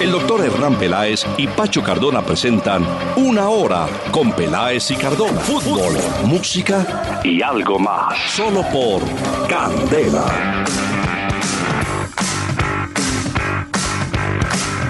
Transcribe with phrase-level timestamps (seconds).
[0.00, 2.86] El doctor Hernán Peláez y Pacho Cardona presentan
[3.16, 5.40] Una Hora con Peláez y Cardona.
[5.40, 8.16] Fútbol, música y algo más.
[8.30, 9.02] Solo por
[9.48, 10.64] Candela.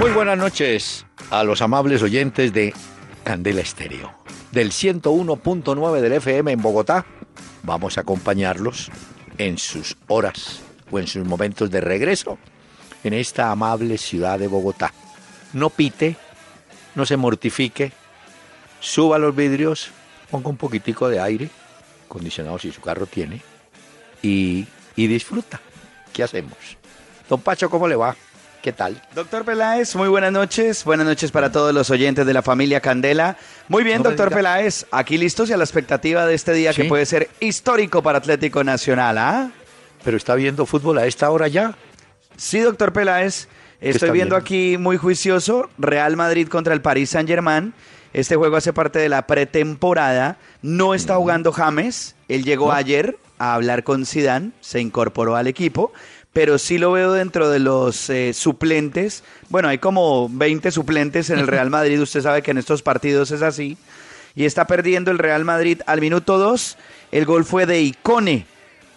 [0.00, 2.74] Muy buenas noches a los amables oyentes de
[3.24, 4.12] Candela Estéreo.
[4.52, 7.06] Del 101.9 del FM en Bogotá,
[7.62, 8.90] vamos a acompañarlos
[9.38, 12.38] en sus horas o en sus momentos de regreso
[13.06, 14.92] en esta amable ciudad de Bogotá.
[15.52, 16.16] No pite,
[16.94, 17.92] no se mortifique,
[18.80, 19.90] suba los vidrios,
[20.30, 21.50] ponga un poquitico de aire
[22.06, 23.40] acondicionado si su carro tiene
[24.22, 25.60] y, y disfruta.
[26.12, 26.56] ¿Qué hacemos?
[27.28, 28.16] Don Pacho, ¿cómo le va?
[28.62, 29.00] ¿Qué tal?
[29.14, 30.82] Doctor Peláez, muy buenas noches.
[30.84, 33.36] Buenas noches para todos los oyentes de la familia Candela.
[33.68, 34.86] Muy bien, No doctor Peláez.
[34.90, 36.82] Aquí listos y a la expectativa de este día Sí.
[36.82, 39.50] que puede ser histórico para Atlético Nacional, ¿ah?
[40.02, 41.76] ¿Pero está viendo fútbol a esta hora ya?
[42.36, 43.48] Sí, doctor Peláez.
[43.80, 47.72] Estoy viendo aquí muy juicioso Real Madrid contra el Paris Saint-Germain.
[48.12, 50.38] Este juego hace parte de la pretemporada.
[50.62, 52.14] No está jugando James.
[52.28, 52.72] Él llegó ¿No?
[52.72, 55.92] ayer a hablar con Zidane, se incorporó al equipo,
[56.32, 59.24] pero sí lo veo dentro de los eh, suplentes.
[59.50, 62.00] Bueno, hay como 20 suplentes en el Real Madrid.
[62.00, 63.76] Usted sabe que en estos partidos es así.
[64.34, 66.76] Y está perdiendo el Real Madrid al minuto 2.
[67.12, 68.46] El gol fue de Icone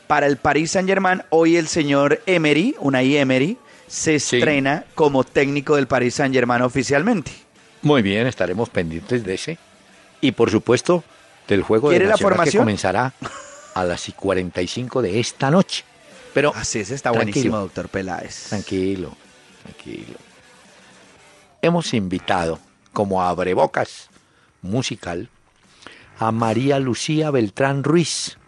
[0.09, 1.21] para el Paris Saint Germain.
[1.29, 4.37] Hoy el señor Emery, Unai Emery, se Sí.
[4.37, 7.31] estrena como técnico del Paris Saint Germain oficialmente.
[7.83, 9.59] Muy bien, estaremos pendientes de ese.
[10.19, 11.03] Y por supuesto,
[11.47, 12.51] del juego de ¿Quiere la formación?
[12.53, 13.13] que comenzará
[13.75, 15.83] a las y 45 de esta noche.
[16.33, 18.49] Pero Así es, está buenísimo, doctor Peláez.
[18.49, 19.15] tranquilo,
[19.61, 20.17] tranquilo.
[21.61, 22.57] Hemos invitado
[22.93, 24.09] como abrebocas
[24.63, 25.29] musical
[26.17, 28.38] a María Lucía Beltrán Ruiz.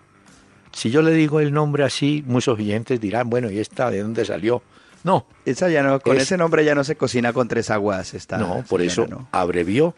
[0.74, 4.26] Si yo le digo el nombre así, muchos oyentes dirán, bueno, ¿y esta de dónde
[4.26, 4.62] salió?
[5.04, 8.14] No, Esa ya no, con Es- ese nombre ya no se cocina con tres aguas.
[8.14, 9.28] Esta No, por señora, eso ¿no?
[9.32, 9.96] abrevió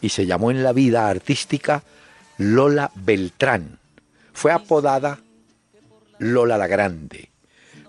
[0.00, 1.82] y se llamó en la vida artística
[2.38, 3.78] Lola Beltrán.
[4.32, 5.18] Fue apodada
[6.18, 7.30] Lola la Grande.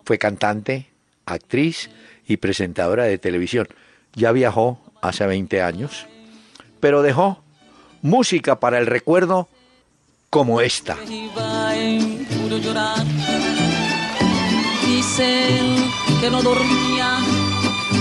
[0.06, 0.88] Fue cantante,
[1.26, 1.90] actriz
[2.28, 3.68] y presentadora de televisión.
[4.14, 6.08] Ya viajó hace 20 años,
[6.80, 7.44] pero dejó
[8.02, 9.48] música para el recuerdo
[10.34, 10.98] como esta.
[14.88, 17.20] Dicen que no dormía,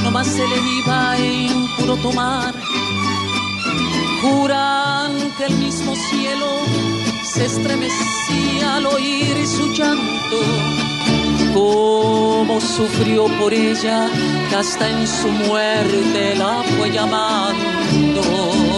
[0.03, 2.54] nomás se le iba en puro tomar.
[4.22, 6.48] Juran que el mismo cielo
[7.22, 10.41] se estremecía al oír su llanto.
[11.53, 14.09] Cómo sufrió por ella,
[14.49, 18.72] que hasta en su muerte la fue llamando.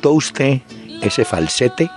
[0.00, 0.60] ¿Captó usted
[1.02, 1.90] ese falsete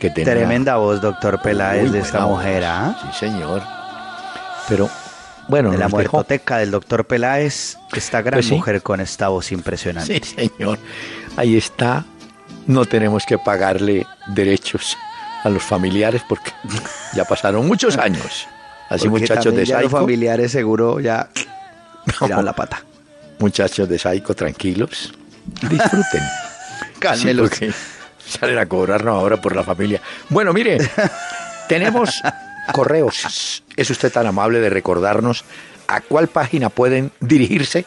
[0.00, 0.32] que tenía?
[0.32, 2.96] Tremenda voz, doctor Peláez, de esta mujer, ¿ah?
[3.02, 3.60] Sí, señor.
[4.70, 4.88] Pero,
[5.48, 5.96] bueno, De la dejó.
[5.96, 8.54] muertoteca del doctor Peláez, esta gran Pues sí.
[8.54, 10.18] mujer con esta voz impresionante.
[10.24, 10.78] Sí, señor.
[11.36, 12.06] Ahí está.
[12.66, 14.96] No tenemos que pagarle derechos
[15.44, 16.52] a los familiares porque
[17.12, 18.46] ya pasaron muchos años.
[18.88, 21.28] Así Porque muchachos de ya los Saico, familiares seguro ya
[22.18, 22.82] tiraron la pata.
[23.40, 25.12] muchachos de Saico, tranquilos.
[25.68, 26.22] Disfruten.
[27.02, 27.50] Cálmelos.
[27.50, 27.70] Sí,
[28.26, 30.00] salen a cobrarnos ahora por la familia.
[30.28, 30.78] Bueno, mire,
[31.68, 32.20] tenemos
[32.72, 33.62] correos.
[33.76, 35.44] ¿Es usted tan amable de recordarnos
[35.88, 37.84] a cuál página pueden dirigirse?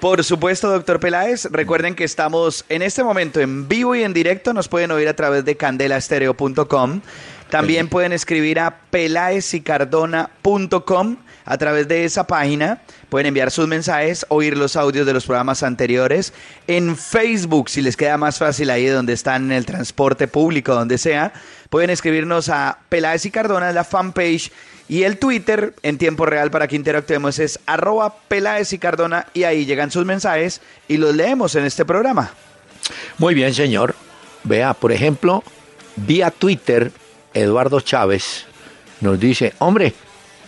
[0.00, 1.44] Por supuesto, doctor Peláez.
[1.50, 4.54] Recuerden que estamos en este momento en vivo y en directo.
[4.54, 7.02] Nos pueden oír a través de candelastereo.com.
[7.50, 11.16] También pueden escribir a peláezicardona.com.
[11.50, 12.80] a través de esa página.
[13.08, 16.32] Pueden enviar sus mensajes, oír los audios de los programas anteriores.
[16.68, 20.96] En Facebook, si les queda más fácil ahí donde están en el transporte público, donde
[20.96, 21.32] sea,
[21.68, 24.52] pueden escribirnos a Peláez y Cardona la fanpage.
[24.88, 29.42] Y el Twitter en tiempo real para que interactuemos es arroba Peláez y Cardona y
[29.42, 32.32] ahí llegan sus mensajes y los leemos en este programa.
[33.18, 33.94] Muy bien, señor.
[34.44, 35.44] Vea, por ejemplo,
[35.96, 36.92] vía Twitter,
[37.34, 38.46] Eduardo Chávez
[39.00, 39.94] nos dice, hombre,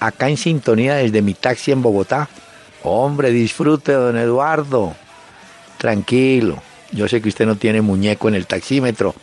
[0.06, 2.28] acá en sintonía desde mi taxi en Bogotá.
[2.82, 4.94] Hombre, disfrute, don Eduardo.
[5.78, 6.62] Tranquilo.
[6.90, 9.14] Yo sé que usted no tiene muñeco en el taxímetro.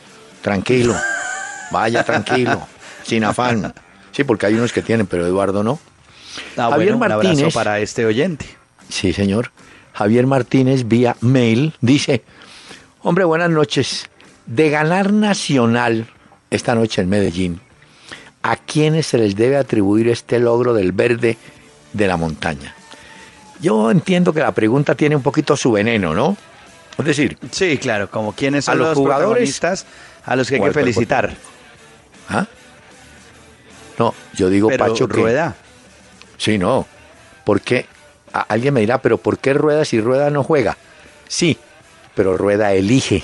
[0.42, 0.96] Tranquilo.
[1.72, 2.68] Vaya tranquilo.
[3.04, 3.74] sin afán.
[4.12, 5.80] Sí, porque hay unos que tienen, pero Eduardo no.
[6.58, 8.46] Ah, Javier bueno, un Martínez, para este oyente.
[8.90, 9.52] Sí, señor.
[9.94, 12.24] Javier Martínez vía mail dice,
[13.02, 14.10] hombre, buenas noches.
[14.46, 16.08] De ganar Nacional
[16.50, 17.62] esta noche en Medellín,
[18.44, 21.38] ¿a quiénes se les debe atribuir este logro del verde
[21.94, 22.76] de la montaña?
[23.62, 26.38] Yo entiendo que la pregunta tiene un poquito su veneno, ¿no?
[26.98, 29.62] Es decir, sí, claro, como quiénes son a los, jugadores
[30.26, 31.34] a los que hay que felicitar.
[32.30, 32.46] ¿Ah?
[33.98, 35.56] No, yo digo Pacho que Rueda.
[36.38, 36.86] Sí, no.
[37.44, 37.86] Porque
[38.32, 40.78] alguien me dirá, pero ¿por qué Rueda si Rueda no juega?
[41.28, 41.58] Sí,
[42.16, 43.24] pero Rueda elige.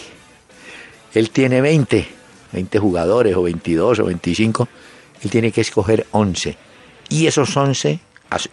[1.14, 2.08] Él tiene 20,
[2.52, 4.68] 20 jugadores o 22 o 25,
[5.22, 6.58] él tiene que escoger 11.
[7.10, 8.00] Y esos 11,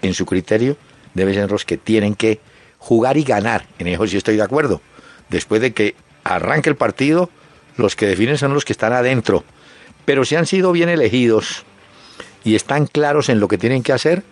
[0.02, 0.76] en su criterio,
[1.14, 2.40] deben ser los que tienen que
[2.78, 3.66] jugar y ganar.
[3.78, 4.80] En eso sí estoy de acuerdo.
[5.28, 5.94] Después de que
[6.24, 7.30] arranque el partido,
[7.76, 9.44] los que definen son los que están adentro.
[10.04, 11.64] Pero si han sido bien elegidos
[12.44, 14.22] y están claros en lo que tienen que hacer,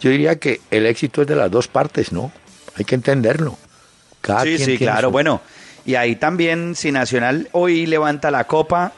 [0.00, 2.32] yo diría que el éxito es de las dos partes, ¿no?
[2.76, 3.58] Hay que entenderlo.
[4.44, 5.10] sí, sí, claro.
[5.10, 5.40] Bueno,
[5.84, 8.92] y ahí también, si Nacional hoy levanta la copa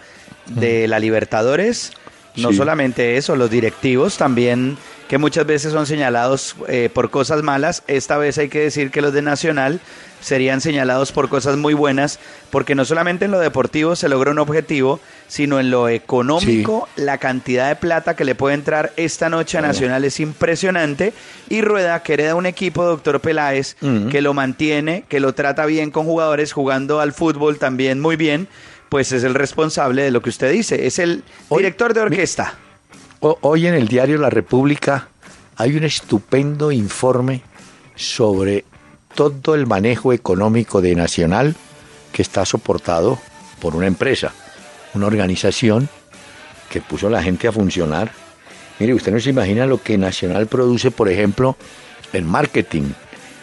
[0.46, 1.93] de la Libertadores,
[2.38, 4.76] no solamente eso, los directivos también,
[5.08, 9.00] que muchas veces son señalados eh, por cosas malas, esta vez hay que decir que
[9.00, 9.81] los de Nacional
[10.20, 12.19] serían señalados por cosas muy buenas,
[12.50, 17.19] porque no solamente en lo deportivo se logra un objetivo, sino en lo económico, la
[17.19, 21.12] cantidad de plata que le puede entrar esta noche a Nacional es impresionante.
[21.49, 23.76] Y Rueda, que hereda un equipo, doctor Peláez,
[24.11, 28.49] que lo mantiene, que lo trata bien con jugadores, jugando al fútbol también muy bien,
[28.88, 32.55] pues es el responsable de lo que usted dice, es el director de orquesta.
[33.20, 35.08] Hoy en el diario La República
[35.56, 37.43] hay un estupendo informe
[37.96, 38.64] sobre
[39.14, 41.56] todo el manejo económico de Nacional
[42.12, 43.19] que está soportado
[43.61, 44.32] por una empresa,
[44.94, 45.88] una organización
[46.70, 48.12] que puso a la gente a funcionar.
[48.79, 51.56] Mire, usted no se imagina lo que Nacional produce, por ejemplo,
[52.12, 52.93] en marketing,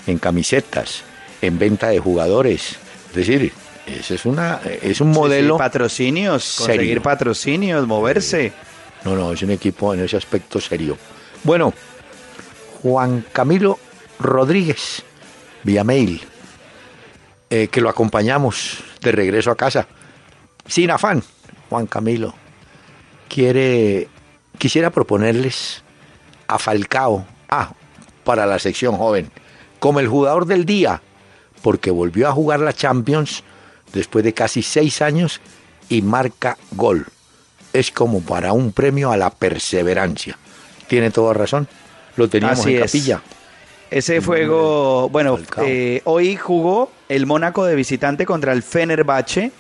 [0.08, 1.04] en camisetas,
[1.42, 2.78] en venta de jugadores.
[3.10, 3.52] Es decir,
[3.86, 5.58] ese es, una, es un modelo.
[5.58, 8.52] patrocinios, conseguir patrocinios, moverse.
[9.04, 10.98] No, no, es un equipo en ese aspecto serio.
[11.44, 11.74] Bueno,
[12.82, 13.80] Juan Camilo
[14.20, 15.04] Rodríguez,
[15.64, 16.22] vía mail,
[17.50, 19.88] eh, que lo acompañamos de regreso a casa.
[20.68, 21.24] Sin afán,
[21.70, 22.34] Juan Camilo.
[23.28, 24.08] Quiere,
[24.58, 25.84] quisiera proponerles
[26.48, 27.74] a Falcao, ah,
[28.24, 29.32] para la sección joven,
[29.80, 31.02] como el jugador del día,
[31.62, 33.44] porque volvió a jugar la Champions
[33.94, 35.42] después de casi seis años
[35.90, 37.06] y marca gol.
[37.74, 40.38] Es como para un premio a la perseverancia.
[40.88, 41.68] Tiene toda razón.
[42.16, 43.22] Lo teníamos en capilla.
[43.92, 49.52] Ese juego, bueno, eh, hoy jugó el Mónaco de visitante contra el Fenerbahce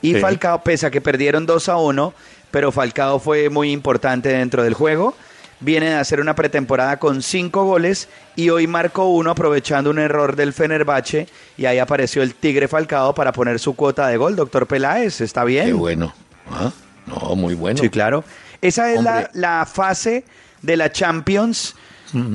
[0.00, 2.14] y Falcao, pese a que perdieron 2 a 1,
[2.50, 5.14] pero Falcao fue muy importante dentro del juego.
[5.62, 10.34] Viene de hacer una pretemporada con cinco goles y hoy marcó uno aprovechando un error
[10.34, 14.34] del Fenerbahce y ahí apareció el Tigre Falcao para poner su cuota de gol.
[14.34, 15.66] Doctor Peláez, ¿está bien?
[15.66, 16.12] Qué bueno.
[16.50, 16.72] Ah,
[17.06, 17.80] no, muy bueno.
[17.80, 18.24] Sí, claro.
[18.60, 19.00] Esa es
[19.34, 20.24] la, fase
[20.62, 21.76] de la Champions.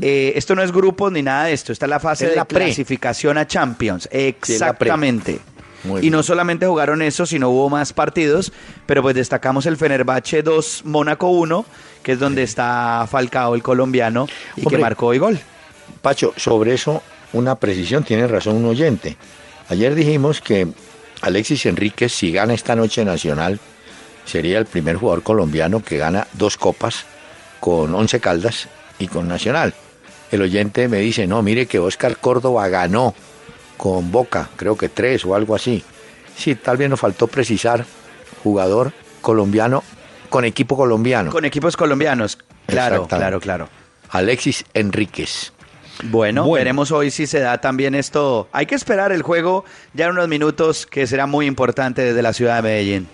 [0.02, 1.74] Eh, esto no es grupos ni nada de esto.
[1.74, 4.08] Esta es la fase de la clasificación a Champions.
[4.10, 5.40] Exactamente.
[6.02, 8.52] Y no solamente jugaron eso, sino hubo más partidos,
[8.86, 11.66] pero pues destacamos el Fenerbahce 2, Mónaco 1,
[12.04, 15.40] que es donde está Falcao, el colombiano, y que marcó hoy gol.
[16.02, 17.04] Pacho, sobre eso,
[17.34, 19.18] una precisión, tiene razón un oyente.
[19.70, 20.68] Ayer dijimos que
[21.22, 23.60] Alexis Enríquez, si gana esta noche nacional,
[24.26, 27.06] sería el primer jugador colombiano que gana dos copas
[27.60, 28.68] con Once Caldas
[29.00, 29.74] y con Nacional.
[30.32, 33.16] El oyente me dice, no, mire que Oscar Córdoba ganó
[33.78, 35.84] con Boca, creo que tres o algo así.
[36.36, 37.86] Sí, tal vez nos faltó precisar,
[38.44, 38.92] jugador
[39.22, 39.84] colombiano
[40.30, 41.32] con equipo colombiano.
[41.32, 43.70] Con equipos colombianos, claro, claro, claro.
[44.10, 45.54] Alexis Enríquez.
[46.04, 48.48] Bueno, veremos hoy si se da también esto.
[48.52, 52.34] Hay que esperar el juego ya en unos minutos que será muy importante desde la
[52.34, 53.08] ciudad de Medellín.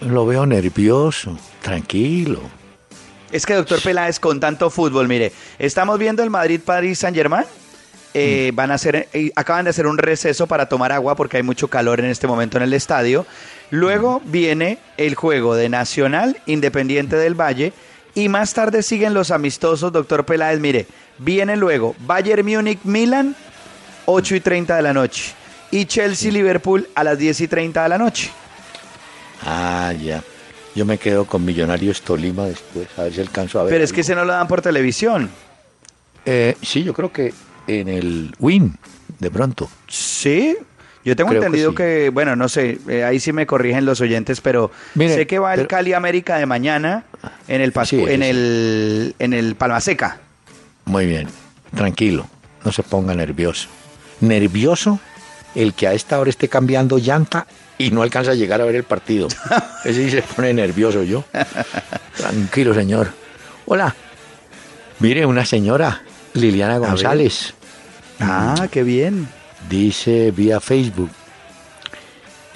[0.00, 2.40] Lo veo nervioso, tranquilo.
[3.30, 7.44] Es que, doctor Peláez, con tanto fútbol, mire, estamos viendo el Madrid-Paris Saint-Germain.
[8.12, 11.44] Eh, van a hacer, eh, acaban de hacer un receso para tomar agua porque hay
[11.44, 13.24] mucho calor en este momento en el estadio.
[13.70, 17.72] Luego viene el juego de Nacional Independiente del Valle
[18.14, 20.58] y más tarde siguen los amistosos, doctor Peláez.
[20.58, 20.86] Mire,
[21.18, 23.36] viene luego Bayern Múnich Milan,
[24.06, 25.32] 8 y 30 de la noche.
[25.70, 28.32] Y Chelsea Liverpool a las 10 y 30 de la noche.
[29.46, 30.22] Ah, ya.
[30.74, 33.72] Yo me quedo con Millonarios Tolima después, a ver si alcanzo a ver.
[33.72, 35.30] Pero es que se no lo dan por televisión.
[36.24, 37.32] Eh, sí, yo creo que
[37.66, 38.76] en el Win,
[39.18, 39.70] de pronto.
[39.88, 40.56] Sí,
[41.04, 41.76] yo tengo Creo que entendido sí.
[41.76, 45.54] que, bueno, no sé, eh, ahí sí me corrigen los oyentes, pero sé que va
[45.54, 47.04] el Cali América de mañana
[47.48, 50.18] en el Pascu- Sí, ese en el en el Palma Seca.
[50.84, 51.28] Muy bien,
[51.74, 52.26] tranquilo,
[52.64, 53.68] no se ponga nervioso.
[54.20, 55.00] Nervioso
[55.54, 57.46] el que a esta hora esté cambiando llanta
[57.78, 59.26] y no alcanza a llegar a ver el partido.
[59.84, 61.24] Ese sí se pone nervioso yo.
[62.16, 63.12] Tranquilo, señor.
[63.66, 63.94] Hola.
[64.98, 66.02] Mire, una señora,
[66.34, 66.78] Liliana.
[66.78, 67.54] González,
[68.20, 69.28] Ah, qué bien.
[69.68, 71.10] dice vía Facebook,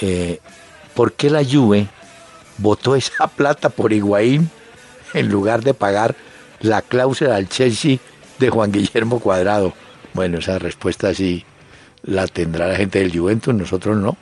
[0.00, 0.40] eh,
[0.95, 1.88] ¿por qué la Juve
[2.59, 4.50] votó esa plata por Higuaín
[5.12, 6.14] en lugar de pagar
[6.61, 7.99] la cláusula al Chelsea
[8.38, 9.73] de Juan Guillermo Cuadrado?
[10.12, 11.45] Bueno, esa respuesta sí
[12.02, 14.16] la tendrá la gente del Juventus, nosotros no.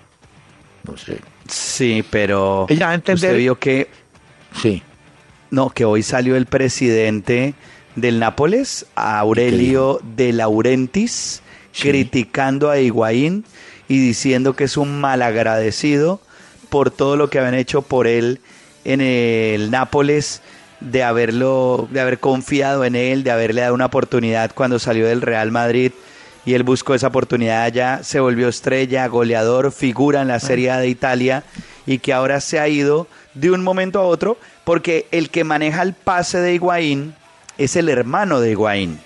[0.84, 1.18] No sé.
[1.48, 3.88] Sí, pero Ella entender- usted vio que
[4.60, 4.82] Sí.
[5.50, 7.54] no, que hoy salió el presidente
[7.96, 11.88] del Nápoles, Aurelio de Laurentiis, Sí.
[11.88, 13.46] criticando a Higuaín
[13.88, 16.20] y diciendo que es un malagradecido
[16.68, 18.40] por todo lo que habían hecho por él
[18.84, 20.42] en el Nápoles,
[20.80, 25.22] de haberlo, de haber confiado en él, de haberle dado una oportunidad cuando salió del
[25.22, 25.92] Real Madrid.
[26.44, 30.78] Y él buscó esa oportunidad allá, se volvió estrella, goleador, figura en la Serie A
[30.78, 31.44] de Italia
[31.86, 35.82] y que ahora se ha ido de un momento a otro porque el que maneja
[35.82, 37.14] el pase de Higuaín
[37.58, 39.00] es el hermano de Higuaín.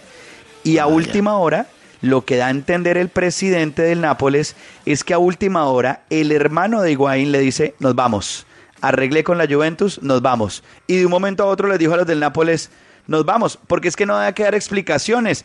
[0.65, 1.67] Y a Ah, última hora,
[2.03, 6.33] lo que da a entender el presidente del Nápoles es que a última hora el
[6.33, 8.47] hermano de Higuaín le dice, nos vamos,
[8.81, 10.63] arreglé con la Juventus, nos vamos.
[10.87, 12.71] Y de un momento a otro les dijo a los del Nápoles,
[13.07, 15.45] nos vamos, porque es que no hay que dar explicaciones,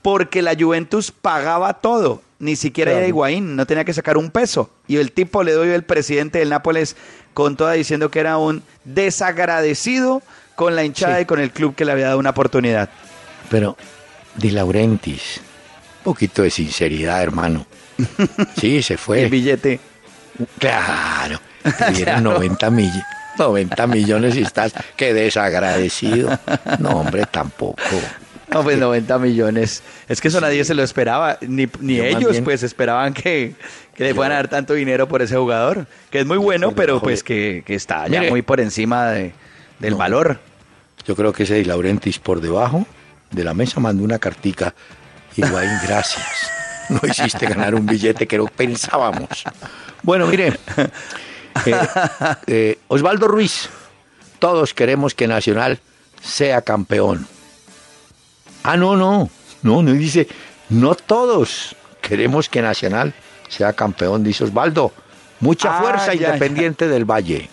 [0.00, 3.06] porque la Juventus pagaba todo, ni siquiera era.
[3.06, 4.70] Higuaín, no tenía que sacar un peso.
[4.88, 6.96] Y el tipo le doy el presidente del Nápoles
[7.34, 10.22] con toda diciendo que era un desagradecido
[10.54, 11.22] con la hinchada Sí.
[11.22, 12.88] y con el club que le había dado una oportunidad.
[13.50, 13.76] Pero,
[14.36, 15.38] Di Laurentiis,
[15.98, 17.66] un poquito de sinceridad, hermano.
[18.58, 19.22] Sí, se fue.
[19.24, 19.80] El billete.
[20.58, 23.02] Claro, te dieron 90 millones.
[23.38, 26.38] 90 millones y estás, qué desagradecido.
[26.78, 27.76] No, hombre, tampoco.
[28.52, 29.82] No, pues 90 millones.
[30.08, 31.38] Es que eso nadie se lo esperaba.
[31.40, 33.54] Ni, ni ellos, bien- pues, esperaban que,
[33.94, 35.86] que le fueran a dar tanto dinero por ese jugador.
[36.10, 38.30] Que es muy bueno, pero pues que, que está ya Mire.
[38.30, 39.32] muy por encima de-
[39.82, 39.98] del No.
[39.98, 40.40] valor.
[41.06, 42.86] Yo creo que ese Di Laurentiis por debajo
[43.30, 44.74] de la mesa mandó una cartica.
[45.36, 46.26] Higuaín, gracias.
[46.88, 49.44] No hiciste ganar un billete que no pensábamos.
[50.02, 50.58] Bueno, mire,
[51.66, 51.86] eh,
[52.46, 53.68] eh, Osvaldo Ruiz,
[54.38, 55.80] todos queremos que Nacional
[56.22, 57.26] sea campeón.
[58.62, 59.30] Ah, no, no,
[59.62, 60.28] no, no dice,
[60.68, 63.14] no todos queremos que Nacional
[63.48, 64.92] sea campeón, dice Osvaldo.
[65.40, 66.28] Mucha Ah, fuerza ya.
[66.28, 67.48] independiente del Valle.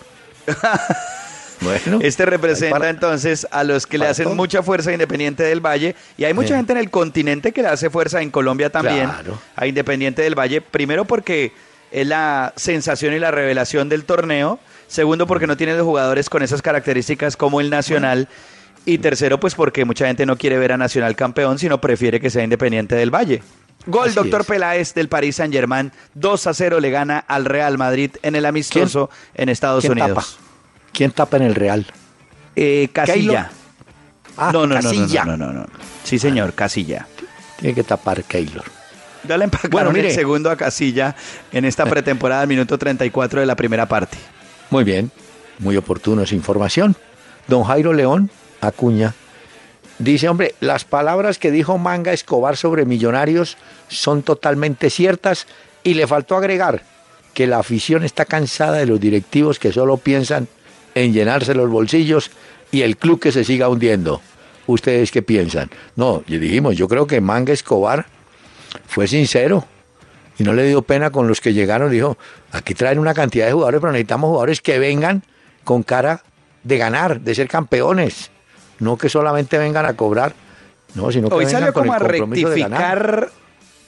[1.60, 4.34] Bueno, Este representa entonces a los que le hacen todo.
[4.34, 5.94] mucha fuerza a Independiente del Valle.
[6.16, 6.54] Y hay mucha Sí.
[6.54, 9.38] gente en el continente que le hace fuerza en Colombia también Claro.
[9.56, 10.60] a Independiente del Valle.
[10.62, 11.52] Primero porque
[11.92, 14.58] es la sensación y la revelación del torneo.
[14.86, 18.28] Segundo porque no tiene los jugadores con esas características como el Nacional.
[18.86, 22.30] Y tercero pues porque mucha gente no quiere ver a Nacional campeón, sino prefiere que
[22.30, 23.42] sea Independiente del Valle.
[23.86, 24.46] Gol, Así doctor es.
[24.46, 25.92] Peláez del Paris Saint Germain.
[26.14, 30.36] 2 a 0 le gana al Real Madrid en el amistoso en Estados ¿Quién Unidos.
[30.38, 30.49] tapa?
[30.92, 31.86] ¿Quién tapa en el Real?
[32.56, 33.50] Eh, Casilla.
[34.36, 35.24] Ah, no, no, no, no, Casilla.
[35.24, 35.66] no, no, no.
[36.04, 37.06] Sí, señor, Casilla.
[37.58, 38.64] Tiene que tapar Keylor.
[39.28, 40.08] Ya le empacaron Bueno, mire.
[40.08, 41.14] el segundo a Casilla
[41.52, 44.16] en esta pretemporada, al minuto 34 de la primera parte.
[44.70, 45.10] Muy bien,
[45.58, 46.96] muy oportuno esa información.
[47.46, 48.30] Don Jairo León
[48.60, 49.14] Acuña
[49.98, 53.56] dice, hombre, las palabras que dijo Manga Escobar sobre millonarios
[53.88, 55.46] son totalmente ciertas
[55.82, 56.82] y le faltó agregar
[57.34, 60.48] que la afición está cansada de los directivos que solo piensan
[60.94, 62.30] en llenarse los bolsillos
[62.70, 64.20] y el club que se siga hundiendo.
[64.66, 65.70] ¿Ustedes qué piensan?
[65.96, 68.06] No, y dijimos, yo creo que Manga Escobar
[68.86, 69.64] fue sincero
[70.38, 71.90] y no le dio pena con los que llegaron.
[71.90, 72.16] Dijo,
[72.52, 75.24] aquí traen una cantidad de jugadores, pero necesitamos jugadores que vengan
[75.64, 76.22] con cara
[76.62, 78.30] de ganar, de ser campeones.
[78.78, 80.32] No que solamente vengan a cobrar,
[80.94, 83.30] no, sino que Hoy vengan salió con como a el rectificar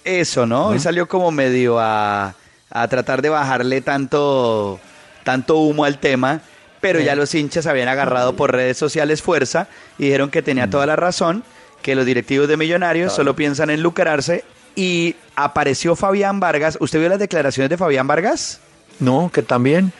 [0.04, 0.68] eso, ¿no?
[0.68, 2.34] Hoy salió como medio a,
[2.70, 4.80] a tratar de bajarle tanto,
[5.24, 6.42] tanto humo al tema
[6.82, 10.84] pero ya los hinchas habían agarrado por redes sociales fuerza y dijeron que tenía toda
[10.84, 11.44] la razón,
[11.80, 16.76] que los directivos de Millonarios solo piensan en lucrarse y apareció Fabián Vargas.
[16.80, 18.60] ¿Usted vio las declaraciones de Fabián Vargas?
[18.98, 19.92] No, que también.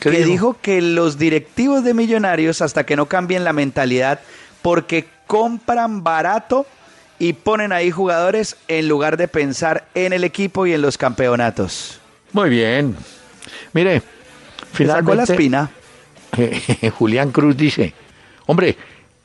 [0.00, 0.30] ¿Qué que dijo?
[0.30, 4.18] dijo que los directivos de Millonarios, hasta que no cambien la mentalidad,
[4.62, 6.66] porque compran barato
[7.20, 12.00] y ponen ahí jugadores en lugar de pensar en el equipo y en los campeonatos.
[12.32, 12.96] Muy bien.
[13.72, 14.02] Mire,
[14.76, 15.70] Le sacó la finalmente espina.
[16.98, 17.94] Julián Cruz dice,
[18.46, 18.76] hombre,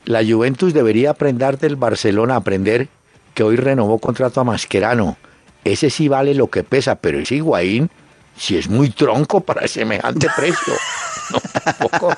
[0.04, 2.88] la Juventus debería aprender del Barcelona, aprender
[3.34, 5.16] que hoy renovó contrato a Mascherano.
[5.64, 7.88] Ese sí vale lo que pesa, pero ese Higuaín,
[8.36, 10.74] si es muy tronco para semejante precio.
[11.30, 12.12] No, tampoco.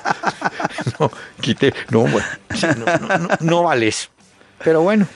[0.99, 2.25] No, quite, no, bueno,
[2.75, 4.09] no, no, no, no vales.
[4.61, 5.07] Pero bueno,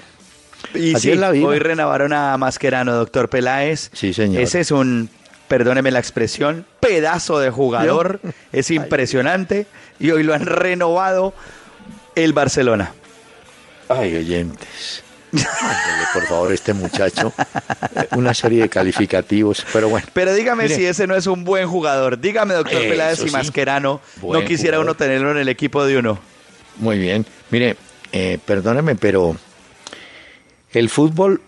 [0.74, 1.48] Y Así sí, es la vida.
[1.48, 3.90] hoy renovaron a Mascherano, doctor Peláez.
[3.92, 4.42] Sí, señor.
[4.42, 5.10] Ese es un,
[5.50, 8.22] perdóneme la expresión, pedazo de jugador.
[8.54, 9.66] Es impresionante.
[10.00, 11.34] Y hoy lo han renovado
[12.16, 12.94] el Barcelona.
[13.90, 15.04] Ay, oyentes.
[16.14, 17.34] Por favor, este muchacho
[18.12, 19.66] una serie de calificativos.
[19.74, 20.76] Pero bueno, Pero dígame Mire.
[20.76, 22.20] si ese no es un buen jugador.
[22.20, 23.30] Dígame, doctor Eso Peláez, sí.
[23.30, 24.86] Mascherano Buen no quisiera jugador.
[24.96, 26.20] uno tenerlo en el equipo de uno.
[26.78, 27.26] muy bien.
[27.52, 27.76] Mire,
[28.12, 29.36] eh, perdóneme, pero
[30.72, 31.42] el fútbol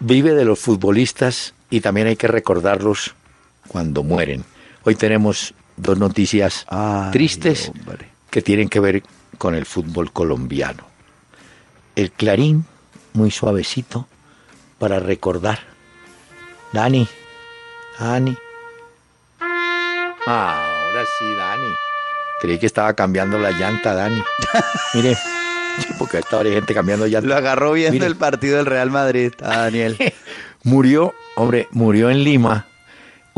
[0.00, 3.14] vive de los futbolistas y también hay que recordarlos
[3.68, 4.44] cuando mueren.
[4.84, 8.08] Hoy tenemos dos noticias Ay, tristes hombre.
[8.30, 9.02] que tienen que ver
[9.38, 10.84] con el fútbol colombiano.
[11.94, 12.64] El clarín,
[13.12, 14.06] muy suavecito,
[14.78, 15.60] para recordar.
[16.72, 17.06] Dani,
[17.98, 18.36] Dani.
[19.40, 21.72] Ah, ahora sí, Dani.
[22.40, 24.22] Creí que estaba cambiando la llanta, Dani.
[24.94, 25.16] Mire,
[25.98, 27.36] porque a esta hora hay gente cambiando Lo llanta.
[27.36, 28.06] agarró viendo Mire.
[28.06, 29.96] el partido del Real Madrid a Daniel.
[30.62, 32.66] Murió, hombre, murió en Lima.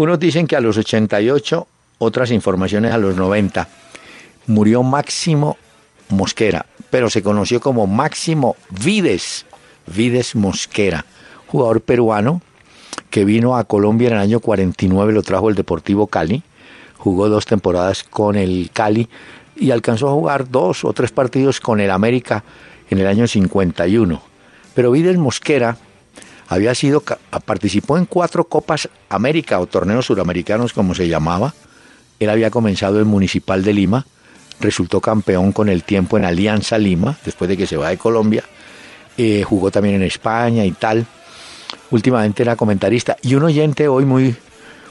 [0.01, 1.67] Unos dicen que a los 88,
[1.99, 3.69] otras informaciones a los 90.
[4.47, 5.59] Murió Máximo
[6.09, 9.45] Mosquera, pero se conoció como Máximo Vides,
[9.87, 11.05] Vides Mosquera,
[11.49, 12.41] jugador peruano
[13.11, 16.43] que vino a Colombia en el año 49, lo trajo el Deportivo Cali,
[16.97, 19.07] jugó dos temporadas con el Cali
[19.55, 22.43] y alcanzó a jugar dos o tres partidos con el América
[22.89, 24.23] en el año 51.
[24.73, 25.77] Pero Vides Mosquera
[26.51, 27.01] había sido
[27.45, 31.55] participó en cuatro Copas América o torneos suramericanos como se llamaba.
[32.19, 34.05] Él había comenzado en Municipal de Lima,
[34.59, 38.43] resultó campeón con el tiempo en Alianza Lima, después de que se va de Colombia.
[39.17, 41.07] Eh, jugó también en España y tal.
[41.93, 43.17] Últimamente era comentarista.
[43.23, 44.35] Y un oyente hoy muy,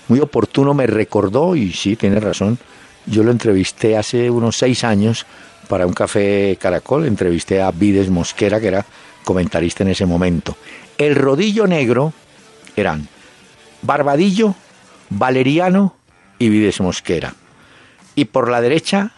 [0.07, 2.57] muy oportuno me recordó, y sí, tiene razón,
[3.05, 5.25] yo lo entrevisté hace unos seis años
[5.67, 8.85] para un café Caracol, entrevisté a Vides Mosquera, que era
[9.25, 10.55] comentarista en ese momento.
[10.99, 12.11] El rodillo negro
[12.75, 13.07] eran
[13.81, 14.53] Barbadillo,
[15.09, 15.95] Valeriano
[16.37, 17.33] y Vides Mosquera.
[18.15, 19.13] Y por la derecha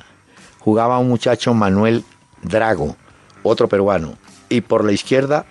[0.60, 2.04] jugaba un muchacho Manuel
[2.44, 2.96] Drago,
[3.42, 4.14] otro peruano.
[4.48, 5.48] Y por la izquierda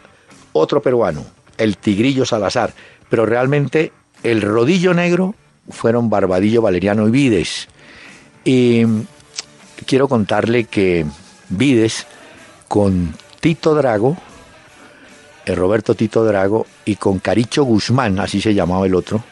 [0.53, 1.25] otro peruano,
[1.59, 2.75] el Tigrillo Salazar.
[3.09, 5.35] Pero realmente el rodillo negro
[5.69, 7.66] fueron Barbadillo, Valeriano y Vides.
[8.45, 8.85] Y
[9.85, 11.05] quiero contarle que
[11.49, 12.07] Vides
[12.69, 14.16] con Tito Drago,
[15.46, 19.22] el Roberto Tito Drago y con Caricho Guzmán, así se llamaba el otro,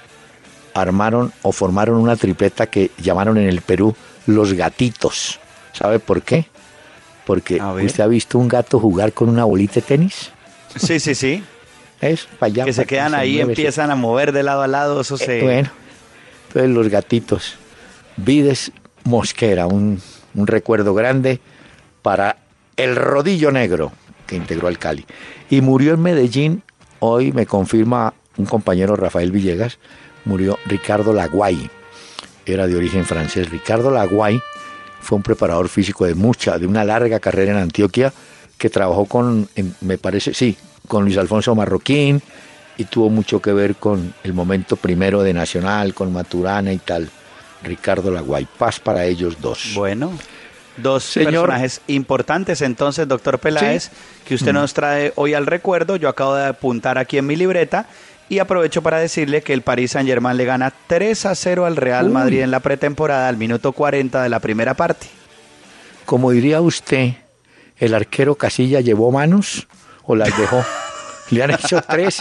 [0.75, 3.95] armaron o formaron una tripleta que llamaron en el Perú
[4.27, 5.39] los gatitos.
[5.73, 6.47] ¿Sabe por qué?
[7.27, 10.31] Porque usted ha visto un gato jugar con una bolita de tenis.
[10.77, 11.45] Sí, sí, sí.
[12.01, 12.65] Es para allá.
[12.65, 15.01] que se quedan ahí, se- empiezan a mover de lado a lado.
[15.01, 15.43] Eso Eh, se.
[15.43, 15.71] bueno,
[16.49, 17.55] entonces los gatitos.
[18.17, 18.73] Vides
[19.05, 20.01] Mosquera, un,
[20.35, 21.41] un recuerdo grande
[22.03, 22.37] para
[22.77, 23.93] el rodillo negro
[24.29, 25.05] que integró al Cali.
[25.51, 26.63] Y murió en Medellín,
[27.01, 29.79] hoy me confirma un compañero Rafael Villegas,
[30.25, 31.69] murió Ricardo Laguay,
[32.47, 33.51] era de origen francés.
[33.51, 34.41] Ricardo Laguay
[35.01, 38.13] fue un preparador físico de mucha, de una larga carrera en Antioquia,
[38.57, 39.49] que trabajó con,
[39.81, 42.23] me parece, sí, con Luis Alfonso Marroquín
[42.77, 47.11] y tuvo mucho que ver con el momento primero de Nacional, con Maturana y tal.
[47.63, 49.73] Ricardo Laguay, paz para ellos dos.
[49.75, 50.13] Bueno.
[50.83, 51.47] Dos Señor.
[51.47, 53.91] personajes importantes entonces, doctor Peláez,
[54.27, 55.97] que usted nos trae hoy al recuerdo.
[55.97, 57.87] Yo acabo de apuntar aquí en mi libreta
[58.29, 61.77] y aprovecho para decirle que el Paris Saint Germain le gana 3 a 0 al
[61.77, 62.11] Real.
[62.11, 65.07] Madrid en la pretemporada al minuto 40 de la primera parte.
[66.05, 67.15] Como diría usted,
[67.77, 69.67] ¿el arquero Casilla llevó manos
[70.05, 70.65] o las dejó?
[71.31, 72.21] Le han hecho tres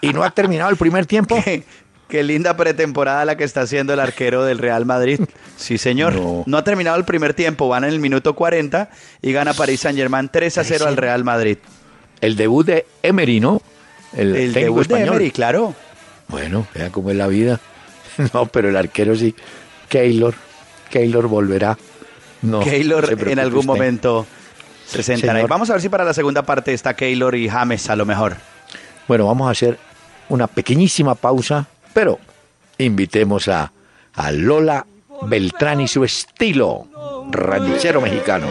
[0.00, 1.36] y no ha terminado el primer tiempo.
[1.44, 1.64] Qué,
[2.08, 5.20] qué linda pretemporada la que está haciendo el arquero del Real Madrid.
[5.56, 6.14] Sí, señor.
[6.14, 6.44] No.
[6.46, 8.90] No, ha terminado el primer tiempo, van en el minuto 40
[9.22, 11.58] y gana Paris Saint Germain 3 a 0 al Real Madrid.
[12.20, 13.62] El debut de Emery, ¿no?
[14.14, 15.08] El, debut de español.
[15.08, 15.74] Emery, claro.
[16.28, 17.60] Bueno, vea cómo es la vida.
[18.32, 19.34] No, pero el arquero sí.
[19.90, 20.34] Keylor,
[20.90, 21.76] Keylor volverá.
[22.40, 23.66] No, Keylor en algún usted.
[23.66, 24.26] momento
[24.86, 25.34] se sentará.
[25.34, 25.48] Señor.
[25.48, 28.06] Y vamos a ver si para la segunda parte está Keylor y James a lo
[28.06, 28.36] mejor.
[29.06, 29.78] Bueno, vamos a hacer
[30.28, 32.18] una pequeñísima pausa, pero
[32.76, 33.72] invitemos a,
[34.12, 34.84] a Lola
[35.22, 36.88] Beltrán y su estilo
[37.30, 38.48] ranchero mexicano.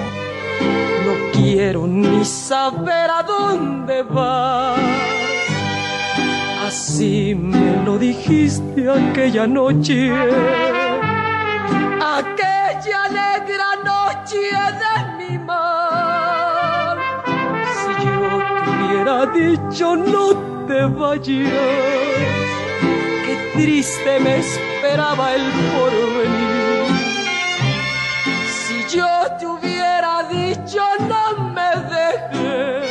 [1.05, 4.79] No quiero ni saber a dónde vas.
[6.65, 10.09] Así me lo dijiste aquella noche.
[12.01, 14.41] Aquella negra noche
[14.81, 16.97] de mi mar.
[17.77, 22.44] Si yo te hubiera dicho no te vayas,
[23.55, 26.85] triste me esperaba el porvenir.
[28.47, 29.07] Si yo
[29.39, 32.89] te hubiera dicho no me dejes,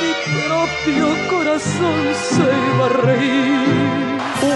[0.00, 0.12] mi
[0.46, 2.42] propio corazón se
[2.74, 3.62] iba a reír.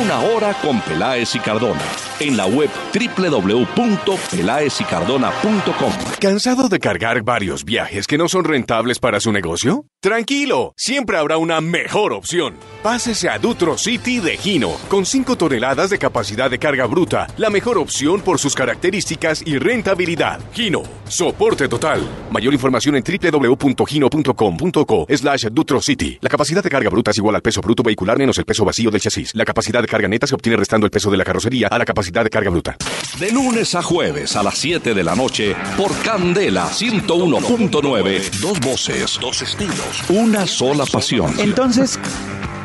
[0.03, 1.81] Una hora con Peláez y Cardona.
[2.18, 5.92] En la web www.peláezicardona.com.
[6.20, 9.85] ¿Cansado de cargar varios viajes que no son rentables para su negocio?
[10.02, 12.54] Tranquilo, siempre habrá una mejor opción.
[12.82, 17.50] Pásese a Dutro City de Gino, con 5 toneladas de capacidad de carga bruta, la
[17.50, 20.38] mejor opción por sus características y rentabilidad.
[20.52, 22.09] Gino, soporte total.
[22.30, 26.18] Mayor información en www.gino.com.co slash Dutro City.
[26.20, 28.92] La capacidad de carga bruta es igual al peso bruto vehicular menos el peso vacío
[28.92, 29.35] del chasis.
[29.35, 31.85] La capacidad de carga neta se obtiene restando el peso de la carrocería a la
[31.85, 32.76] capacidad de carga bruta.
[33.18, 38.30] De lunes a jueves a las 7 de la noche por Candela 101.9.
[38.40, 41.35] Dos voces, dos estilos, una sola pasión.
[41.38, 41.99] Entonces,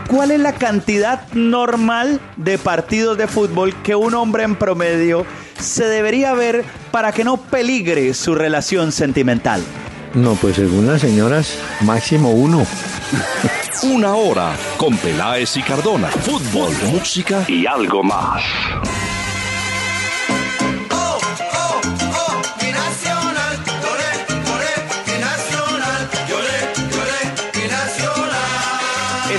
[0.07, 5.25] ¿cuál es la cantidad normal de partidos de fútbol que un hombre en promedio
[5.59, 9.63] se debería ver para que no peligre su relación sentimental?
[10.13, 12.65] No, pues según las señoras, máximo uno.
[13.83, 16.07] Una hora con Peláez y Cardona.
[16.09, 18.43] Fútbol, música y algo más.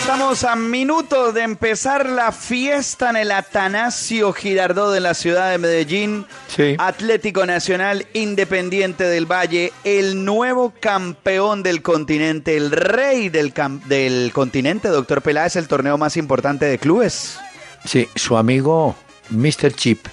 [0.03, 5.59] Estamos a minutos de empezar la fiesta en el Atanasio Girardot de la ciudad de
[5.59, 6.27] Medellín.
[6.49, 6.75] Sí.
[6.77, 13.55] Atlético Nacional Independiente del Valle, el nuevo campeón del continente, el rey del,
[13.87, 17.39] del continente, doctor Peláez, el torneo más importante de clubes.
[17.85, 18.97] Sí, su amigo
[19.31, 19.73] Mr.
[19.73, 20.05] Chip,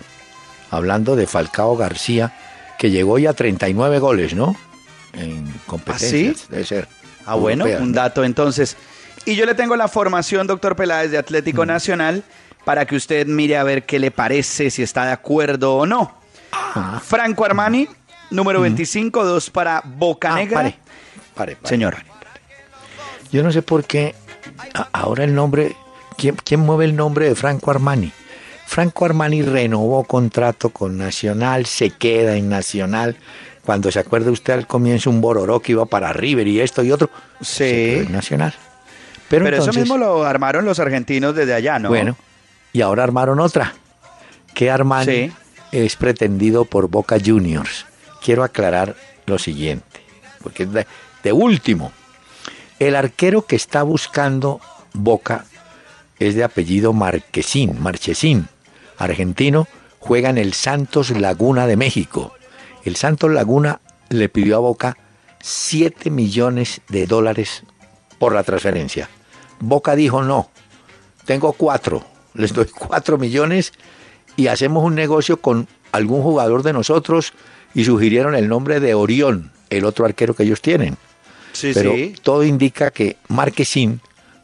[0.69, 2.37] hablando de Falcao García,
[2.77, 4.55] que llegó ya a 39 goles, ¿no?
[5.13, 6.35] En competencias.
[6.35, 6.47] ¿Ah, sí?
[6.51, 6.87] Debe ser.
[7.25, 8.77] Ah, bueno, un dato entonces.
[9.25, 12.23] Y yo le tengo la formación, doctor Peláez, de Atlético Nacional,
[12.65, 16.17] para que usted mire a ver qué le parece, si está de acuerdo o no.
[17.03, 17.87] Franco Armani,
[18.31, 20.57] número 25, dos para Boca Ah, Negra.
[20.57, 20.75] pare,
[21.35, 21.97] pare, pare, Señor.
[23.31, 24.15] Yo no sé por qué
[24.91, 25.75] ahora el nombre,
[26.17, 28.11] ¿quién, quién mueve el nombre de Franco Armani?
[28.65, 33.17] Franco Armani renovó contrato con Nacional, se queda en Nacional.
[33.65, 36.91] Cuando se acuerda usted al comienzo un Bororó que iba para River y esto y
[36.91, 37.09] otro,
[37.41, 38.05] se quedó Sí.
[38.07, 38.53] en Nacional.
[39.29, 41.89] Pero, Pero, eso mismo lo armaron los argentinos desde allá, ¿no?
[41.89, 42.17] Bueno,
[42.73, 43.73] y ahora armaron otra.
[44.53, 45.31] Que Armani Sí.
[45.71, 47.85] es pretendido por Boca Juniors.
[48.23, 48.95] Quiero aclarar
[49.27, 50.01] lo siguiente,
[50.41, 50.87] porque es de,
[51.23, 51.91] de último.
[52.79, 54.59] El arquero que está buscando
[54.93, 55.45] Boca
[56.17, 58.47] es de apellido Marquesín, Marchesín,
[58.97, 59.67] argentino,
[59.99, 62.33] juega en el Santos Laguna de México.
[62.83, 64.97] El Santos Laguna le pidió a Boca
[65.41, 67.63] 7 millones de dólares
[68.17, 69.09] por la transferencia.
[69.59, 70.49] Boca dijo no,
[71.25, 73.73] tengo cuatro, les doy cuatro millones
[74.35, 77.33] y hacemos un negocio con algún jugador de nosotros
[77.73, 80.97] y sugirieron el nombre de Orión, el otro arquero que ellos tienen.
[81.51, 82.15] Sí, Pero sí.
[82.21, 84.01] todo indica que Marquesín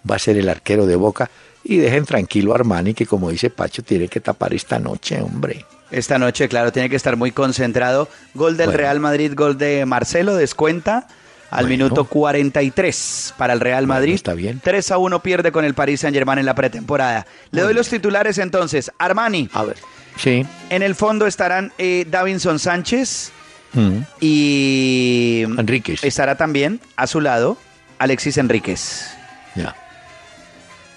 [0.10, 1.30] va a ser el arquero de Boca
[1.64, 5.66] y dejen tranquilo a Armani que como dice Pacho tiene que tapar esta noche, hombre.
[5.92, 8.10] Esta noche, claro, tiene que estar muy concentrado.
[8.34, 8.80] Gol del Bueno.
[8.80, 11.08] Real Madrid, gol de Marcelo, descuenta
[11.56, 11.86] al Bueno.
[11.86, 14.14] minuto 43 para el Real Bueno, Madrid.
[14.16, 14.62] está bien.
[14.64, 17.26] 3 a 1 pierde con el Paris Saint-Germain en la pretemporada.
[17.52, 18.92] Le doy los titulares entonces.
[18.98, 19.78] Armani, A ver.
[20.18, 20.46] Sí.
[20.70, 23.32] en el fondo estarán eh, Davinson Sánchez
[23.74, 23.98] Mm.
[24.22, 26.02] y Enríquez.
[26.04, 27.58] estará también a su lado
[28.00, 29.10] Alexis Enríquez.
[29.56, 29.76] Ya.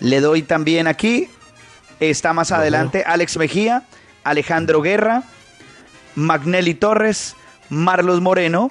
[0.01, 1.29] Le doy también aquí,
[1.99, 3.83] está más adelante Alex Mejía,
[4.23, 5.25] Alejandro Guerra,
[6.15, 7.35] Magnelli Torres,
[7.69, 8.71] Marlos Moreno,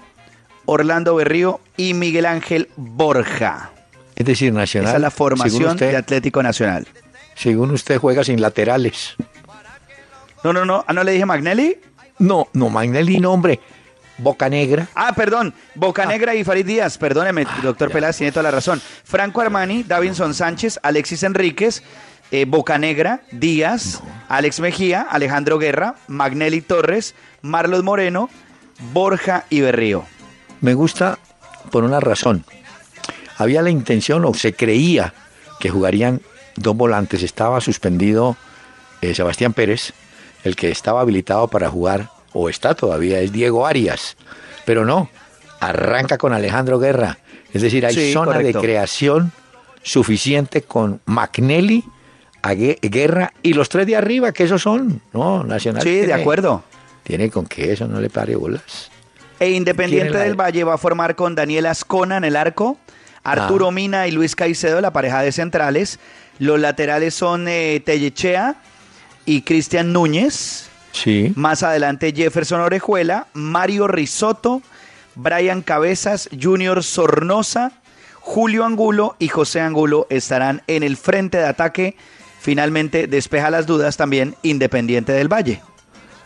[0.67, 3.71] Orlando Berrío y Miguel Ángel Borja.
[4.15, 4.89] Es decir, Nacional.
[4.89, 6.87] Esa es la formación usted, de Atlético Nacional.
[7.35, 9.15] según usted juega sin laterales.
[10.43, 10.83] No, no, no.
[10.87, 11.79] Ah, ¿no le dije Magnelli?
[12.19, 13.59] No, no, Magnelli, no, hombre.
[14.17, 14.87] Boca Negra.
[14.95, 15.53] Ah, perdón.
[15.75, 16.97] Bocanegra y Farid Díaz.
[16.97, 17.93] Perdóneme, doctor ya.
[17.93, 18.81] Peláez, tiene toda la razón.
[19.03, 21.83] Franco Armani, Davinson Sánchez, Alexis Enríquez,
[22.31, 28.29] eh, Bocanegra, Díaz, Alex Mejía, Alejandro Guerra, Magnelli Torres, Marlos Moreno,
[28.91, 30.05] Borja y Berrío.
[30.61, 31.19] Me gusta
[31.71, 32.45] por una razón.
[33.37, 35.13] Había la intención o se creía
[35.59, 36.21] que jugarían
[36.55, 37.23] dos volantes.
[37.23, 38.35] Estaba suspendido
[39.01, 39.93] eh, Sebastián Pérez,
[40.43, 44.17] el que estaba habilitado para jugar, o está todavía, es Diego Arias.
[44.65, 45.09] Pero no,
[45.59, 47.19] arranca con Alejandro Guerra.
[47.53, 48.59] Es decir, hay Sí, zona correcto.
[48.59, 49.31] de creación
[49.83, 51.83] suficiente con McNelly,
[52.81, 55.01] Guerra y los tres de arriba, que esos son.
[55.13, 55.83] No, Nacional.
[55.83, 56.63] Sí, de acuerdo.
[57.03, 58.89] Tiene con que eso no le pare bolas.
[59.39, 62.77] E Independiente del Valle va a formar con Daniel Ascona en el arco,
[63.23, 63.71] Arturo Ah.
[63.71, 65.99] Mina y Luis Caicedo, la pareja de centrales.
[66.39, 68.55] Los laterales son eh, Tellechea
[69.25, 70.69] y Cristian Núñez.
[70.91, 71.33] Sí.
[71.35, 74.61] Más adelante Jefferson Orejuela, Mario Risotto,
[75.15, 77.73] Brian Cabezas, Junior Sornosa,
[78.19, 81.95] Julio Angulo y José Angulo estarán en el frente de ataque.
[82.39, 85.61] Finalmente despeja las dudas también Independiente del Valle.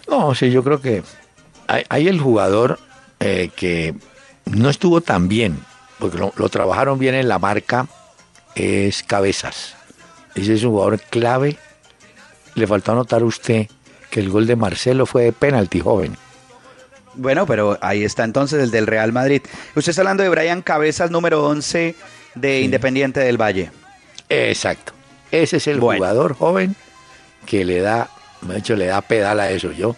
[0.08, 1.04] No, sí, yo creo que
[1.68, 2.80] hay, hay el jugador
[3.22, 3.94] eh, que
[4.46, 5.58] no estuvo tan bien,
[6.00, 7.88] porque lo, lo trabajaron bien en la marca,
[8.56, 9.76] es Cabezas.
[10.36, 11.58] Ese es un jugador clave.
[12.56, 13.68] Le faltó anotar usted
[14.10, 16.18] que el gol de Marcelo fue de penalti, joven.
[17.14, 19.42] Bueno, pero ahí está entonces el del Real Madrid.
[19.76, 21.96] Usted está hablando de Brian Cabezas, número 11
[22.36, 23.72] de Independiente del Valle.
[24.30, 24.94] Exacto.
[25.32, 26.00] Ese es el Bueno.
[26.00, 26.76] jugador joven
[27.46, 28.10] que le da,
[28.42, 29.96] de hecho, le da pedal a eso yo.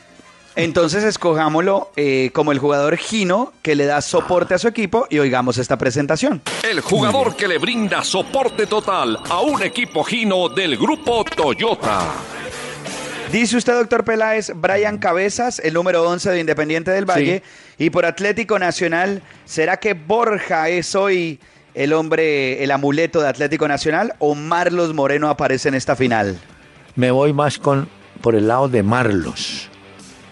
[0.56, 5.18] Entonces escojámoslo eh, como el jugador Gino que le da soporte a su equipo y
[5.20, 6.42] oigamos esta presentación.
[6.70, 12.12] El jugador que le brinda soporte total a un equipo Gino del grupo Toyota.
[13.32, 17.42] Dice usted, doctor Peláez, Brian Cabezas, el número 11 de Independiente del Valle.
[17.80, 21.40] Y por Atlético Nacional, ¿será que Borja es hoy
[21.74, 26.38] el hombre, el amuleto de Atlético Nacional o Marlos Moreno aparece en esta final?
[26.96, 27.90] Me voy más con
[28.22, 29.72] por el lado de Marlos.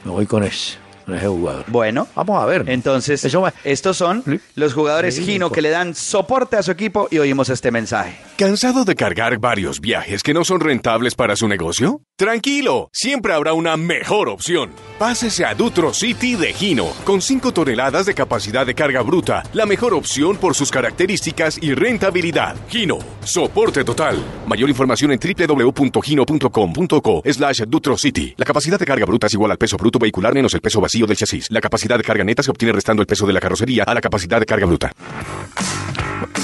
[0.04, 1.66] Me voy con ese, con ese jugador.
[1.68, 2.64] Bueno, Vamos a ver.
[2.68, 4.24] entonces Eso va- estos son
[4.56, 8.18] los jugadores Sí, Gino que le dan soporte a su equipo y oímos este mensaje.
[8.38, 12.02] ¿Cansado de cargar varios viajes que no son rentables para su negocio?
[12.22, 14.70] Tranquilo, siempre habrá una mejor opción.
[15.00, 19.66] Pásese a Dutro City de Gino, con 5 toneladas de capacidad de carga bruta, la
[19.66, 22.56] mejor opción por sus características y rentabilidad.
[22.70, 24.24] Gino, soporte total.
[24.46, 28.36] Mayor información en www.gino.com.co slash Dutro City.
[28.38, 31.08] La capacidad de carga bruta es igual al peso bruto vehicular menos el peso vacío
[31.08, 31.50] del chasis.
[31.50, 34.02] La capacidad de carga neta se obtiene restando el peso de la carrocería a la
[34.02, 34.92] capacidad de carga bruta.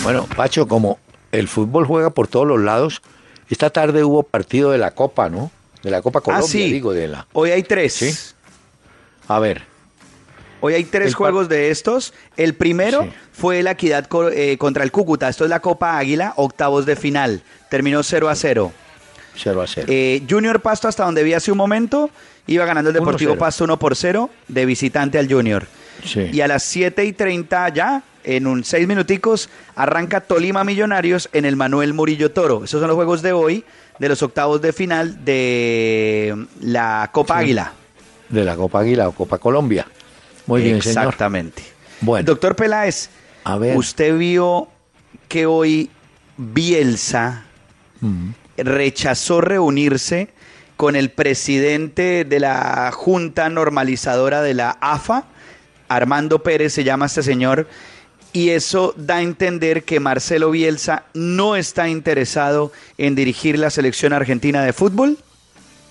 [0.01, 0.97] Bueno, Pacho, como
[1.31, 3.03] el fútbol juega por todos los lados,
[3.47, 5.51] esta tarde hubo partido de la Copa, ¿no?
[5.87, 6.69] De la Copa Colombia, ah, sí.
[6.71, 7.25] digo, de la...
[7.31, 7.93] Hoy hay tres.
[7.93, 8.13] Sí.
[9.29, 9.63] A ver,
[10.59, 12.13] Hoy hay tres El juegos de estos.
[12.35, 13.09] El primero Sí.
[13.31, 15.29] fue la equidad co- eh, contra el Cúcuta.
[15.29, 17.41] Esto es la Copa Águila, octavos de final.
[17.69, 18.71] Terminó 0 a 0.
[19.35, 19.87] 0 a 0.
[19.89, 22.09] Eh, Junior Pasto, hasta donde vi hace un momento,
[22.47, 23.37] iba ganando el Deportivo 1-0.
[23.37, 25.67] Pasto 1 por 0 de visitante al Junior.
[26.03, 26.27] Sí.
[26.33, 31.45] Y a las 7 y 30 ya, en un 6 minuticos, arranca Tolima Millonarios en
[31.45, 32.63] el Manuel Murillo Toro.
[32.63, 33.63] Esos son los juegos de hoy,
[33.99, 37.43] de los octavos de final de la Copa Sí.
[37.45, 37.73] Águila.
[38.29, 39.87] De la Copa Águila o Copa Colombia.
[40.45, 41.05] Muy bien, señor.
[41.05, 41.63] Exactamente.
[42.01, 42.25] Bueno.
[42.25, 43.09] Doctor Peláez,
[43.43, 43.75] A ver.
[43.77, 44.67] usted vio
[45.27, 45.89] que hoy
[46.37, 47.43] Bielsa
[47.99, 48.29] Mm.
[48.57, 50.29] rechazó reunirse
[50.75, 55.23] con el presidente de la Junta Normalizadora de la AFA,
[55.89, 57.67] Armando Pérez se llama este señor,
[58.37, 64.13] y eso da a entender que Marcelo Bielsa no está interesado en dirigir la selección
[64.13, 65.17] argentina de fútbol.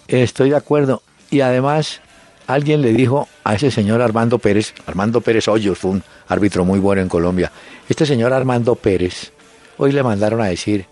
[0.07, 1.03] Estoy de acuerdo.
[1.29, 2.01] Y además,
[2.47, 6.79] alguien le dijo a ese señor Armando Pérez, Armando Pérez Hoyos fue un árbitro muy
[6.79, 7.51] bueno en Colombia.
[7.89, 9.33] Este señor Armando Pérez,
[9.77, 10.87] hoy le mandaron a decir,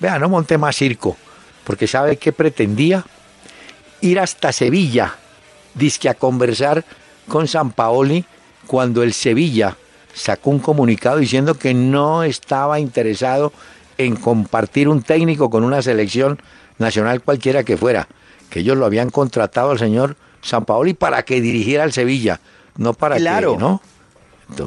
[0.00, 1.16] vea, no monte más circo,
[1.64, 3.02] porque sabe que pretendía
[4.02, 5.14] ir hasta Sevilla,
[5.72, 6.84] dizque a conversar
[7.28, 8.26] con San Paoli,
[8.66, 9.74] cuando el Sevilla
[10.14, 13.52] sacó un comunicado diciendo que no estaba interesado
[13.98, 16.40] en compartir un técnico con una selección
[16.78, 18.08] nacional cualquiera que fuera,
[18.50, 22.40] que ellos lo habían contratado al señor San Paoli para que dirigiera al Sevilla,
[22.76, 23.52] no para Claro.
[23.54, 23.82] que, ¿no?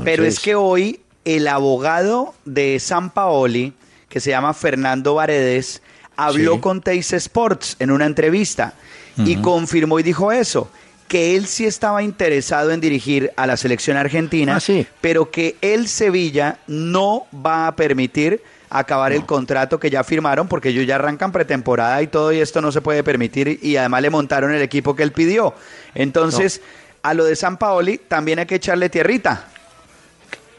[0.03, 3.73] Pero es que hoy el abogado de San Paoli,
[4.09, 5.81] que se llama Fernando Varedes,
[6.17, 6.59] habló Sí.
[6.59, 8.73] con Teis Sports en una entrevista
[9.17, 10.69] y confirmó y dijo eso,
[11.11, 14.87] que él sí estaba interesado en dirigir a la selección argentina, Ah, sí.
[15.01, 20.69] pero que el Sevilla no va a permitir acabar el contrato que ya firmaron porque
[20.69, 24.09] ellos ya arrancan pretemporada y todo y esto no se puede permitir y además le
[24.09, 25.53] montaron el equipo que él pidió.
[25.95, 26.61] Entonces,
[27.03, 29.47] a lo de San Paoli también hay que echarle tierrita.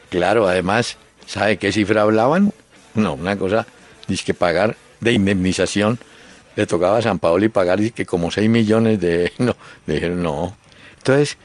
[0.09, 2.53] Claro, además, ¿sabe qué cifra hablaban?
[2.93, 3.65] No, una cosa,
[4.07, 5.97] dice que pagar de indemnización
[6.55, 9.31] le tocaba a San Paolo y pagar que como 6 millones de...
[9.39, 10.55] No, le dijeron no.
[10.97, 11.37] Entonces,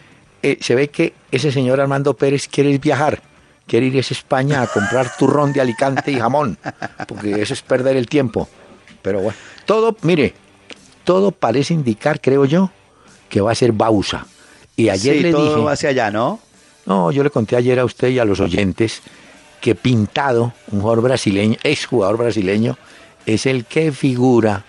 [0.42, 3.23] eh, se ve que ese señor Armando Pérez quiere viajar,
[3.66, 6.59] quiere ir a España a comprar turrón de Alicante y jamón,
[7.07, 8.49] porque eso es perder el tiempo.
[9.03, 10.35] Pero bueno, todo, mire,
[11.05, 12.71] todo parece indicar, creo yo,
[13.29, 14.27] que va a ser Bausa.
[14.77, 16.40] Y ayer sí, le todo dije, va hacia allá, ¿no?
[16.87, 19.03] no, yo le conté ayer a usted y a los oyentes
[19.61, 22.79] que Pintado, un jugador brasileño, ex jugador brasileño,
[23.27, 24.64] es el que figura,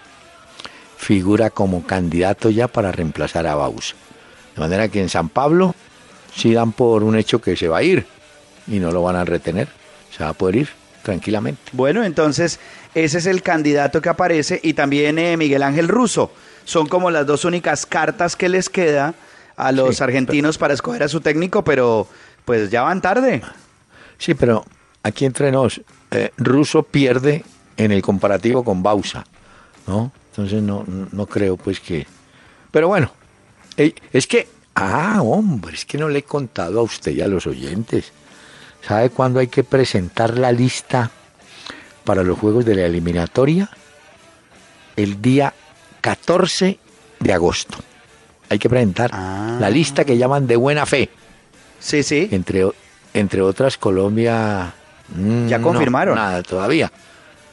[1.10, 3.96] figura como candidato ya para reemplazar a Bausa.
[4.54, 5.74] De manera que en San Pablo
[6.36, 8.06] sí dan por un hecho que se va a ir
[8.68, 9.70] y no lo van a retener,
[10.16, 10.70] se va a poder ir
[11.02, 11.64] tranquilamente.
[11.72, 12.60] Bueno, entonces
[12.94, 16.32] ese es el candidato que aparece y también eh, Miguel Ángel Russo.
[16.64, 19.16] Son como las dos únicas cartas que les queda
[19.58, 22.08] a los Sí, argentinos para escoger a su técnico, pero
[22.46, 23.42] pues ya van tarde.
[24.20, 24.64] Sí, pero
[25.02, 27.44] aquí entre nos, eh, Russo pierde
[27.78, 29.26] en el comparativo con Bausa,
[29.88, 30.12] ¿no?
[30.42, 32.08] Entonces no, no creo pues que...
[32.72, 33.12] Pero bueno,
[33.78, 34.48] eh, es que...
[34.76, 38.14] Ah, hombre, es que no le he contado a usted y a los oyentes.
[38.82, 41.12] ¿Sabe cuándo hay que presentar la lista
[42.06, 43.70] para los juegos de la eliminatoria?
[44.96, 45.54] El día
[46.00, 46.80] 14
[47.20, 47.78] de agosto.
[48.50, 49.58] Hay que presentar Ah.
[49.60, 51.10] la lista que llaman de buena fe.
[51.80, 52.30] Sí, sí.
[52.32, 52.66] Entre,
[53.14, 54.74] entre otras, Colombia.
[55.14, 56.16] mm, Ya no, confirmaron.
[56.16, 56.90] nada todavía.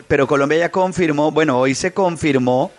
[0.08, 2.70] Pero Colombia ya confirmó, bueno, hoy se confirmó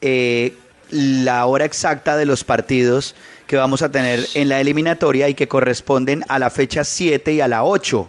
[0.00, 0.54] eh,
[0.90, 3.14] la hora exacta de los partidos
[3.46, 7.40] que vamos a tener en la eliminatoria y que corresponden a la fecha 7 y
[7.40, 8.08] a la 8.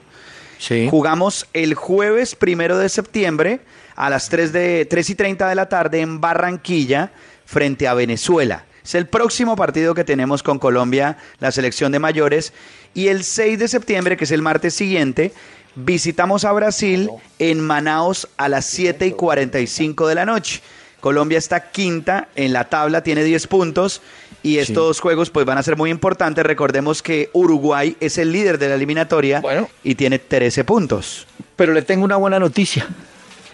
[0.58, 0.88] Sí.
[0.90, 3.62] Jugamos el jueves primero de septiembre
[3.96, 7.12] a las 3, de, 3 y 30 de la tarde en Barranquilla
[7.46, 8.66] frente a Venezuela.
[8.84, 12.54] Es el próximo partido que tenemos con Colombia, la selección de mayores.
[12.94, 15.34] Y el 6 de septiembre, que es el martes siguiente,
[15.76, 17.10] visitamos a Brasil
[17.40, 20.62] en Manaos a las 7 y 45 de la noche.
[21.00, 24.02] Colombia está quinta en la tabla, tiene 10 puntos
[24.42, 26.46] y estos juegos pues van a ser muy importantes.
[26.46, 29.70] Recordemos que Uruguay es el líder de la eliminatoria Bueno.
[29.84, 31.28] y tiene 13 puntos.
[31.56, 32.88] Pero le tengo una buena noticia.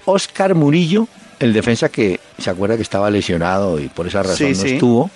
[0.05, 1.07] Oscar Murillo,
[1.39, 4.73] el defensa que se acuerda que estaba lesionado y por esa razón Sí, no sí.
[4.73, 5.11] estuvo,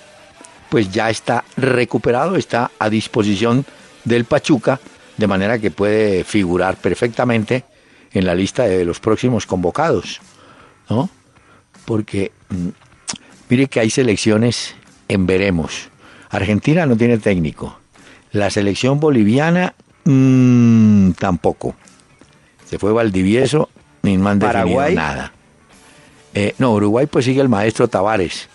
[0.70, 3.64] pues ya está recuperado, está a disposición
[4.04, 4.80] del Pachuca,
[5.16, 7.64] de manera que puede figurar perfectamente
[8.12, 10.20] en la lista de los próximos convocados,
[10.88, 11.08] ¿no?
[11.84, 12.68] Porque mm,
[13.48, 14.74] mire que hay selecciones
[15.08, 15.88] en veremos.
[16.30, 17.78] Argentina no tiene técnico.
[18.32, 19.74] La selección boliviana
[20.04, 21.76] mm, tampoco.
[22.68, 23.68] Se fue Valdivieso,
[24.02, 24.94] ni me han definido Paraguay.
[24.94, 25.32] nada.
[26.34, 28.48] Eh, no, Uruguay pues sigue el maestro Tavares.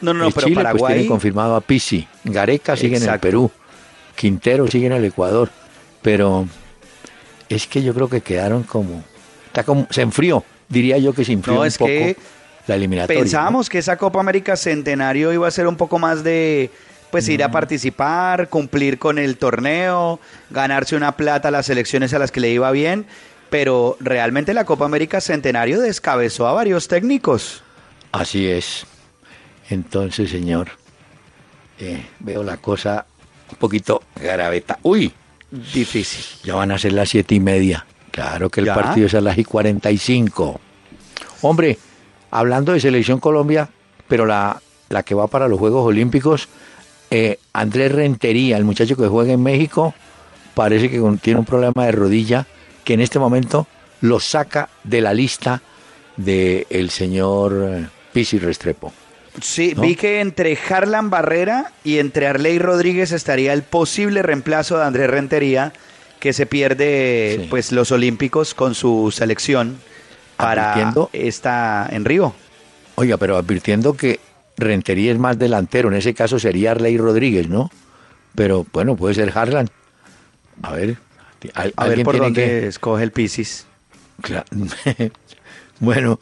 [0.00, 0.94] No, no, no, pero Chile pues Paraguay.
[0.94, 2.06] tiene confirmado a Pisi.
[2.24, 3.20] Gareca sigue en el.
[3.20, 3.50] Perú.
[4.16, 5.50] Quintero sigue en el Ecuador.
[6.02, 6.46] Pero
[7.48, 9.02] es que yo creo que quedaron como...
[9.46, 10.44] Está como se enfrió.
[10.68, 12.16] Diría yo que se enfrió No, un es poco que
[12.66, 13.20] la eliminatoria.
[13.20, 16.70] Pensábamos que esa Copa América Centenario iba a ser un poco más de
[17.10, 22.20] pues ir a participar, cumplir con el torneo, ganarse una plata a las selecciones a
[22.20, 23.04] las que le iba bien,
[23.50, 27.64] pero realmente la Copa América Centenario descabezó a varios técnicos.
[28.12, 28.86] Así es.
[29.70, 30.68] Entonces, señor,
[31.80, 33.06] eh, veo la cosa
[33.50, 34.78] un poquito graveta.
[34.82, 35.12] ¡Uy!
[35.50, 36.24] Difícil.
[36.44, 37.86] Ya van a ser las siete y media.
[38.10, 38.74] Claro que el ¿Ya?
[38.74, 40.60] partido es a las y 45.
[41.42, 41.78] Hombre,
[42.30, 43.68] hablando de Selección Colombia,
[44.08, 46.48] pero la, la que va para los Juegos Olímpicos,
[47.10, 49.94] eh, Andrés Rentería, el muchacho que juega en México,
[50.54, 52.46] parece que tiene un problema de rodilla
[52.84, 53.66] que en este momento
[54.00, 55.62] lo saca de la lista
[56.16, 58.92] del señor eh, Pisi Restrepo.
[59.40, 59.82] Sí, ¿No?
[59.82, 65.08] vi que entre Harlan Barrera y entre Arley Rodríguez estaría el posible reemplazo de Andrés
[65.08, 65.72] Rentería,
[66.18, 67.46] que se pierde Sí.
[67.48, 69.78] pues los Olímpicos con su selección
[70.36, 72.34] para esta en Río.
[72.96, 74.20] Oiga, pero advirtiendo que
[74.56, 77.70] Rentería es más delantero, en ese caso sería Arley Rodríguez, ¿no?
[78.34, 79.70] Pero bueno, puede ser Harlan.
[80.62, 80.96] A ver,
[81.54, 83.66] ¿al- A ver por dónde que- escoge el Pisis.
[84.22, 84.44] Cla-
[85.80, 86.20] bueno,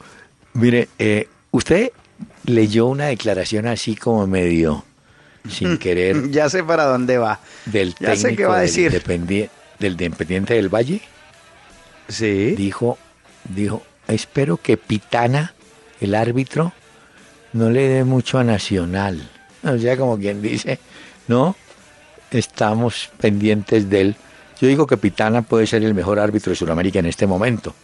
[0.52, 1.90] mire, eh, usted
[2.44, 4.84] leyó una declaración así como medio
[5.48, 7.40] sin querer Ya sé para dónde va.
[7.66, 9.02] del Ya sé técnico qué va a del decir.
[9.78, 11.00] Del de Independiente del Valle.
[12.08, 12.54] Sí.
[12.56, 12.98] dijo,
[13.48, 15.54] dijo, espero que Pitana,
[16.00, 16.72] el árbitro,
[17.52, 19.28] no le dé mucho a Nacional.
[19.62, 20.78] O sea, como quien dice,
[21.28, 21.54] no,
[22.30, 24.16] estamos pendientes de él.
[24.60, 27.74] Yo digo que Pitana puede ser el mejor árbitro de Sudamérica en este momento.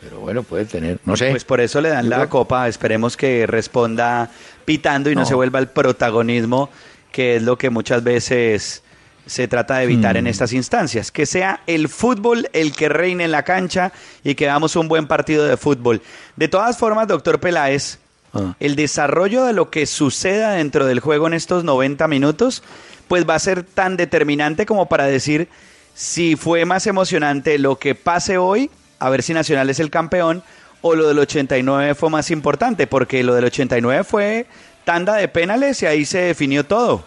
[0.00, 1.30] Pero bueno, puede tener, no sé.
[1.30, 2.68] Pues por eso le dan la copa.
[2.68, 4.30] Esperemos que responda
[4.64, 5.26] pitando y no, No.
[5.26, 6.68] se vuelva el protagonismo,
[7.12, 8.82] que es lo que muchas veces
[9.26, 10.18] se trata de evitar Hmm.
[10.18, 11.10] en estas instancias.
[11.10, 13.90] Que sea el fútbol el que reine en la cancha
[14.22, 16.00] y que hagamos un buen partido de fútbol.
[16.36, 17.98] De todas formas, doctor Peláez,
[18.34, 18.54] Ah.
[18.60, 22.62] el desarrollo de lo que suceda dentro del juego en estos 90 minutos
[23.08, 25.48] pues va a ser tan determinante como para decir
[25.94, 28.68] si fue más emocionante lo que pase hoy,
[28.98, 30.42] a ver si Nacional es el campeón,
[30.82, 34.46] o lo del 89 fue más importante, porque lo del 89 fue
[34.84, 37.04] tanda de penales y ahí se definió todo.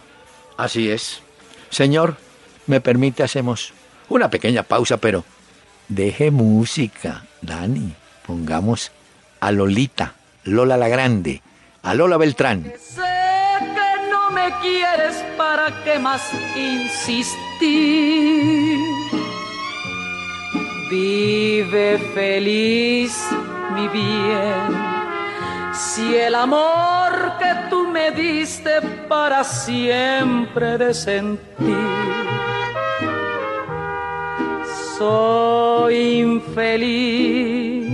[0.56, 1.22] Así es.
[1.70, 2.16] Señor,
[2.66, 3.72] me permite, hacemos
[4.08, 5.24] una pequeña pausa, pero
[5.88, 7.94] deje música, Dani.
[8.26, 8.92] Pongamos
[9.40, 10.14] a Lolita,
[10.44, 11.42] Lola la Grande,
[11.82, 12.72] a Lola Beltrán.
[12.78, 13.02] Sé
[13.58, 16.22] que no me quieres, ¿para qué más
[16.54, 17.40] insistir?
[20.90, 23.16] Vive feliz,
[23.76, 24.70] mi bien.
[25.72, 31.76] Si el amor que tú me diste para siempre de sentir,
[34.98, 37.86] soy infeliz.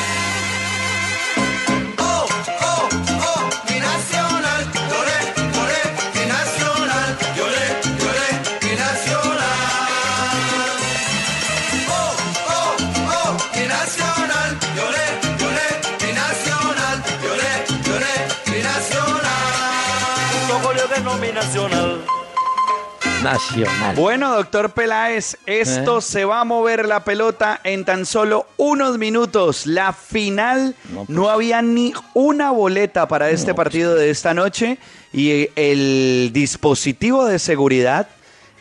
[23.25, 23.95] Nacional.
[23.95, 26.01] Bueno, doctor Peláez, esto ¿Eh?
[26.01, 29.65] se va a mover la pelota en tan solo unos minutos.
[29.67, 31.33] La final, No, no, pues.
[31.33, 34.77] había ni una boleta para este partido de esta noche
[35.11, 38.07] y el dispositivo de seguridad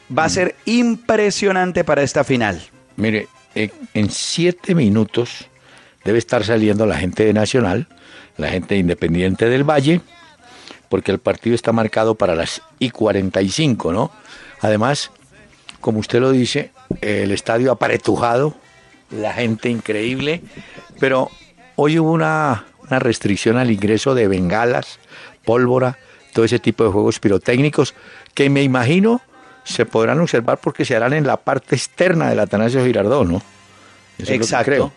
[0.09, 0.19] Mm.
[0.19, 2.61] va a ser impresionante para esta final.
[2.97, 5.47] Mire, eh, en siete minutos
[6.05, 7.87] debe estar saliendo la gente de Nacional,
[8.37, 10.01] la gente de Independiente del Valle,
[10.91, 14.11] porque el partido está marcado para las I 45, ¿no?
[14.65, 15.11] Además,
[15.83, 16.71] como usted lo dice,
[17.03, 18.55] el estadio aparetujado,
[19.11, 20.41] la gente increíble,
[20.99, 21.31] pero
[21.77, 24.99] hoy hubo una, una restricción al ingreso de bengalas,
[25.45, 25.99] pólvora,
[26.33, 27.95] todo ese tipo de juegos pirotécnicos
[28.33, 29.21] que me imagino
[29.65, 33.37] se podrán observar porque se harán en la parte externa del Atanasio Girardot, ¿no?
[33.37, 33.43] Eso
[34.19, 34.65] es lo que Exacto.
[34.65, 34.93] creo.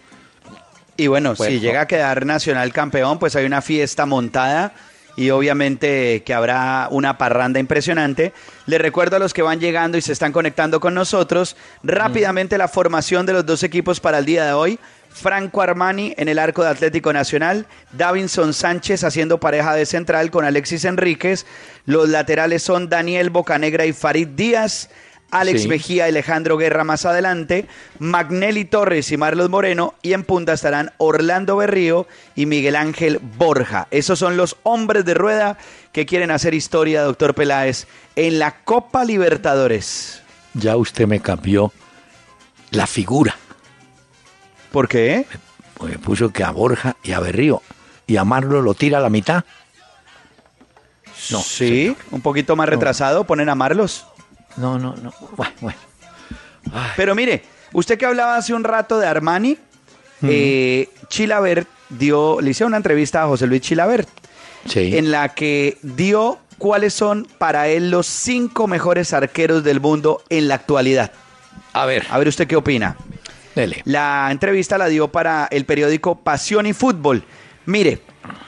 [0.95, 1.53] Y bueno, Bueno.
[1.53, 4.73] si llega a quedar Nacional campeón, pues hay una fiesta montada
[5.17, 8.31] y obviamente que habrá una parranda impresionante.
[8.67, 12.67] Les recuerdo a los que van llegando y se están conectando con nosotros rápidamente la
[12.67, 14.79] formación de los dos equipos para el día de hoy.
[15.09, 20.45] Franco Armani en el arco de Atlético Nacional, Davinson Sánchez haciendo pareja de central con
[20.45, 21.47] Alexis Enríquez,
[21.87, 24.91] los laterales son Daniel Bocanegra y Farid Díaz,
[25.31, 25.67] Alex Sí.
[25.67, 27.67] Mejía y Alejandro Guerra más adelante,
[27.99, 33.87] Magnelli Torres y Marlos Moreno, y en punta estarán Orlando Berrío y Miguel Ángel Borja.
[33.91, 35.57] Esos son los hombres de rueda
[35.91, 40.21] que quieren hacer historia, doctor Peláez, en la Copa Libertadores.
[40.53, 41.73] Ya usted me cambió
[42.71, 43.35] la figura.
[44.71, 45.25] ¿Por qué?
[45.83, 47.61] Me puso que a Borja y a Berrío
[48.07, 49.43] y a Marlo lo tira a la mitad.
[51.31, 54.07] No, sí, un poquito más retrasado, ponen a Marlos.
[54.57, 55.13] No, no, no.
[55.35, 55.77] Bueno, bueno.
[56.95, 57.43] Pero mire,
[57.73, 59.57] usted que hablaba hace un rato de Armani,
[60.23, 64.09] eh, Chilabert dio, le hice una entrevista a José Luis Chilabert,
[64.65, 64.97] Sí.
[64.97, 70.47] en la que dio cuáles son para él los cinco mejores arqueros del mundo en
[70.49, 71.11] la actualidad.
[71.73, 72.97] A ver, A ver usted qué opina.
[73.55, 73.81] dele.
[73.85, 77.23] La entrevista la dio para el periódico Pasión y Fútbol.
[77.65, 78.01] Mire,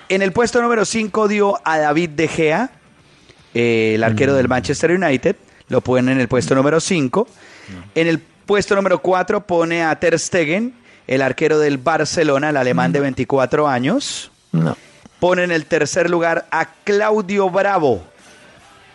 [0.09, 2.71] en el puesto número 5 dio a David De Gea,
[3.53, 5.35] eh, el arquero del Manchester United.
[5.69, 7.27] Lo ponen en el puesto número 5.
[7.95, 10.73] En el puesto número 4 pone a Ter Stegen,
[11.07, 14.31] el arquero del Barcelona, el alemán de 24 años.
[14.51, 14.75] No.
[15.19, 18.03] Pone en el tercer lugar a Claudio Bravo,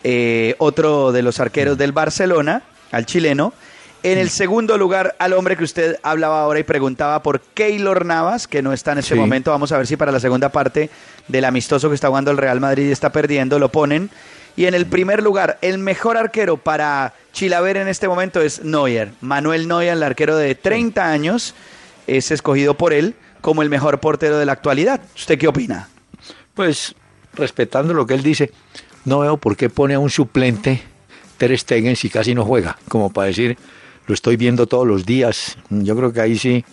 [0.02, 2.62] eh, otro de los arqueros del Barcelona,
[2.92, 3.52] al chileno.
[4.02, 8.46] En el segundo lugar, al hombre que usted hablaba ahora y preguntaba por Keylor Navas,
[8.46, 9.20] que no está en este Sí.
[9.20, 9.50] momento.
[9.50, 10.90] Vamos a ver si para la segunda parte
[11.26, 14.10] del amistoso que está jugando el Real Madrid y está perdiendo, lo ponen.
[14.56, 19.12] Y en el primer lugar, el mejor arquero para Chilaver en este momento es Neuer.
[19.20, 21.54] Manuel Neuer, el arquero de 30 años,
[22.06, 25.00] es escogido por él como el mejor portero de la actualidad.
[25.16, 25.88] ¿Usted qué opina?
[26.54, 26.94] Pues,
[27.34, 28.52] respetando lo que él dice,
[29.04, 30.82] no veo por qué pone a un suplente
[31.36, 33.58] Ter Stegen si casi no juega, como para decir,
[34.06, 35.58] lo estoy viendo todos los días.
[35.68, 36.64] Yo creo que ahí sí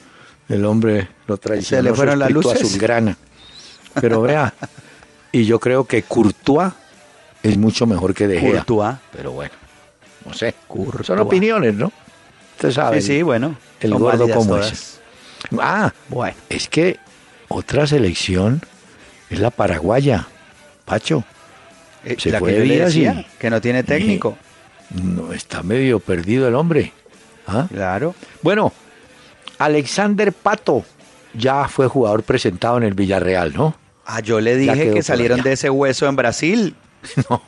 [0.49, 2.61] el hombre lo traicionó ¿Se le su fueron las luces?
[2.61, 3.17] azulgrana.
[3.99, 4.53] Pero vea,
[5.31, 6.71] y yo creo que Courtois
[7.43, 8.51] es mucho mejor que De Gea.
[8.63, 8.95] Courtois.
[9.11, 9.53] Pero bueno,
[10.25, 10.53] no sé.
[10.67, 11.05] Courtois.
[11.07, 11.91] Son opiniones, ¿no?
[12.55, 13.01] Usted sabe.
[13.01, 13.55] Sí, sí, bueno.
[13.79, 14.71] el gordo como todas.
[14.71, 15.01] es.
[15.59, 16.35] Ah, Bueno.
[16.49, 16.97] es que
[17.47, 18.61] otra selección
[19.29, 20.27] es la paraguaya,
[20.85, 21.23] Pacho.
[22.05, 24.37] Eh, Se la fue que y- decía, que no tiene técnico.
[25.03, 26.91] No, está medio perdido el hombre.
[27.47, 27.65] ¿Ah?
[27.71, 28.13] Claro.
[28.41, 28.71] Bueno,
[29.57, 30.83] Alexander Pato
[31.33, 33.75] ya fue jugador presentado en el Villarreal, ¿no?
[34.05, 35.49] Ah, yo le dije que salieron allá.
[35.49, 36.75] de ese hueso en Brasil.
[37.29, 37.41] No,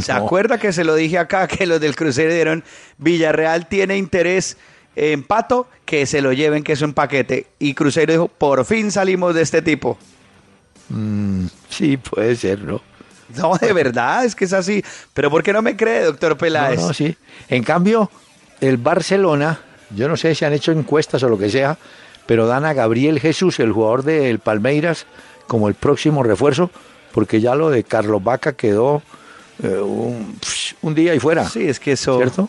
[0.00, 0.18] ¿Se no.
[0.18, 2.64] acuerda que se lo dije acá que los del Crucero dieron
[2.98, 4.56] Villarreal tiene interés
[4.96, 7.46] en Pato, que se lo lleven, que es un paquete?
[7.58, 9.98] Y Crucero dijo, por fin salimos de este tipo.
[10.88, 12.80] Mm, sí, puede ser, ¿no?
[13.36, 14.82] No, de verdad, es que es así.
[15.12, 16.80] Pero ¿por qué no me cree, doctor Peláez?
[16.80, 17.16] No, no, sí.
[17.48, 18.10] En cambio,
[18.60, 19.60] el Barcelona,
[19.90, 21.76] yo no sé si han hecho encuestas o lo que sea,
[22.26, 25.06] pero dan a Gabriel Jesús, el jugador del Palmeiras,
[25.46, 26.70] como el próximo refuerzo,
[27.18, 29.02] porque ya lo de Carlos Vaca quedó
[29.60, 31.48] eh, un, día y fuera.
[31.48, 32.48] Sí, es que eso, ¿Cierto?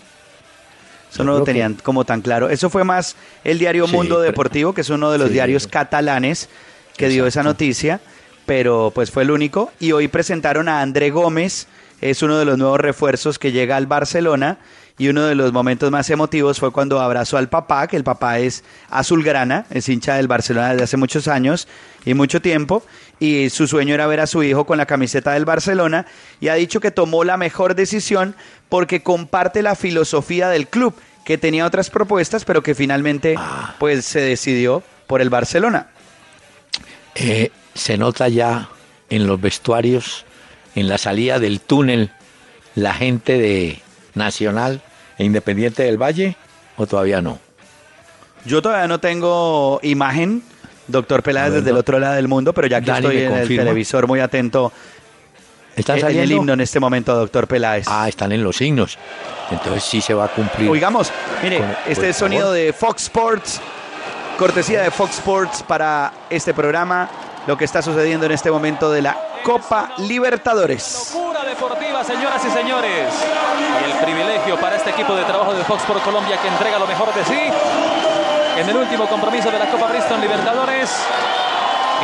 [1.11, 2.51] eso no lo que- tenían como tan claro.
[2.51, 5.33] Eso fue más el diario Sí, Mundo Deportivo, que es uno de los Sí.
[5.33, 6.49] diarios catalanes
[6.97, 7.99] que dio esa noticia,
[8.45, 9.71] pero pues fue el único.
[9.79, 11.65] Y hoy presentaron a André Gómez,
[11.99, 14.59] es uno de los nuevos refuerzos que llega al Barcelona.
[14.99, 18.37] Y uno de los momentos más emotivos fue cuando abrazó al papá, que el papá
[18.39, 21.69] es azulgrana, es hincha del Barcelona desde hace muchos años
[22.05, 22.83] y mucho tiempo.
[23.17, 26.05] Y su sueño era ver a su hijo con la camiseta del Barcelona.
[26.41, 28.35] Y ha dicho que tomó la mejor decisión
[28.67, 30.93] porque comparte la filosofía del club,
[31.23, 33.75] que tenía otras propuestas, pero que finalmente Ah.
[33.79, 35.87] pues se decidió por el Barcelona.
[37.15, 38.67] Eh, se nota ya
[39.09, 40.25] en los vestuarios,
[40.75, 42.11] en la salida del túnel,
[42.75, 43.81] la gente de
[44.13, 44.81] Nacional
[45.23, 46.35] Independiente del Valle,
[46.77, 47.39] o todavía no.
[48.45, 50.41] Yo todavía no tengo imagen,
[50.87, 53.47] doctor Peláez, desde el otro lado del mundo, pero ya que Dani estoy en el
[53.47, 54.71] televisor muy atento
[55.75, 56.23] ¿Están en saliendo?
[56.23, 57.85] el himno en este momento, doctor Peláez.
[57.89, 58.97] Ah, están en los signos.
[59.51, 60.69] Entonces sí se va a cumplir.
[60.69, 61.11] Oigamos,
[61.43, 62.55] mire, Con- este es sonido favor.
[62.57, 63.61] de Fox Sports,
[64.37, 67.09] cortesía de Fox Sports para este programa,
[67.47, 71.11] lo que está sucediendo en este momento de la Copa Libertadores.
[71.13, 73.13] Locura deportiva, señoras y señores.
[73.81, 76.87] Y el privilegio para este equipo de trabajo de Fox por Colombia que entrega lo
[76.87, 77.39] mejor de sí
[78.57, 80.89] en el último compromiso de la Copa Bristol Libertadores.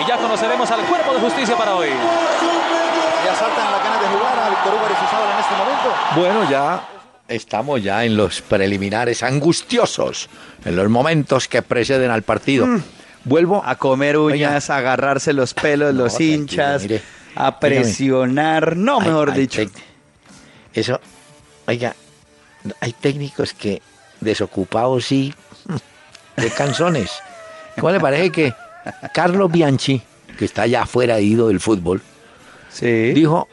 [0.03, 1.89] Y ya conoceremos al cuerpo de justicia para hoy.
[1.89, 5.93] Ya saltan las ganas de jugar a Víctor Hugo Aristizábal en este momento.
[6.15, 6.87] Bueno, ya
[7.27, 10.29] estamos ya en los preliminares angustiosos,
[10.63, 12.67] en los momentos que preceden al partido.
[13.23, 17.01] Vuelvo A comer uñas, a agarrarse los pelos, No, los hinchas, mire.
[17.35, 19.61] a presionar, no, Ay, mejor ay, dicho.
[20.73, 20.99] Eso,
[21.65, 21.95] oiga,
[22.79, 23.81] hay técnicos que
[24.21, 25.33] desocupados sí,
[26.37, 27.11] de canzones.
[27.75, 28.53] ¿Cómo le parece que
[29.13, 30.01] Carlos Bianchi,
[30.37, 32.01] que está ya fuera ido del fútbol,
[32.71, 33.13] Sí.
[33.13, 33.47] dijo,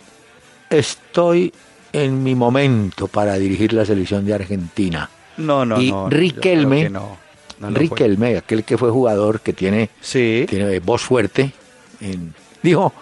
[0.71, 1.53] estoy
[1.93, 5.09] en mi momento para dirigir la selección de Argentina?
[5.37, 6.09] No, no, y no.
[6.11, 7.17] Riquelme, no,
[7.61, 7.81] no lo fue.
[7.81, 10.47] Riquelme, aquel que fue jugador que tiene Sí.
[10.49, 11.53] tiene voz fuerte.
[12.01, 12.93] en- dijo,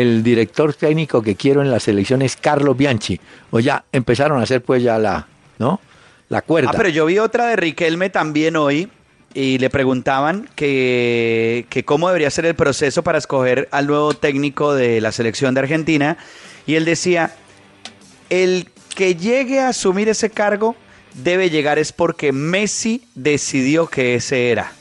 [0.00, 3.20] el director técnico que quiero en la selección es Carlos Bianchi.
[3.50, 5.26] O ya empezaron a hacer pues ya la,
[5.58, 5.80] ¿no?
[6.28, 6.70] La cuerda.
[6.70, 8.88] Ah, pero yo vi otra de Riquelme también hoy
[9.34, 14.74] y le preguntaban que, que cómo debería ser el proceso para escoger al nuevo técnico
[14.74, 16.16] de la selección de Argentina.
[16.66, 17.34] Y él decía,
[18.28, 20.76] el que llegue a asumir ese cargo
[21.14, 24.72] debe llegar es porque Messi decidió que ese era.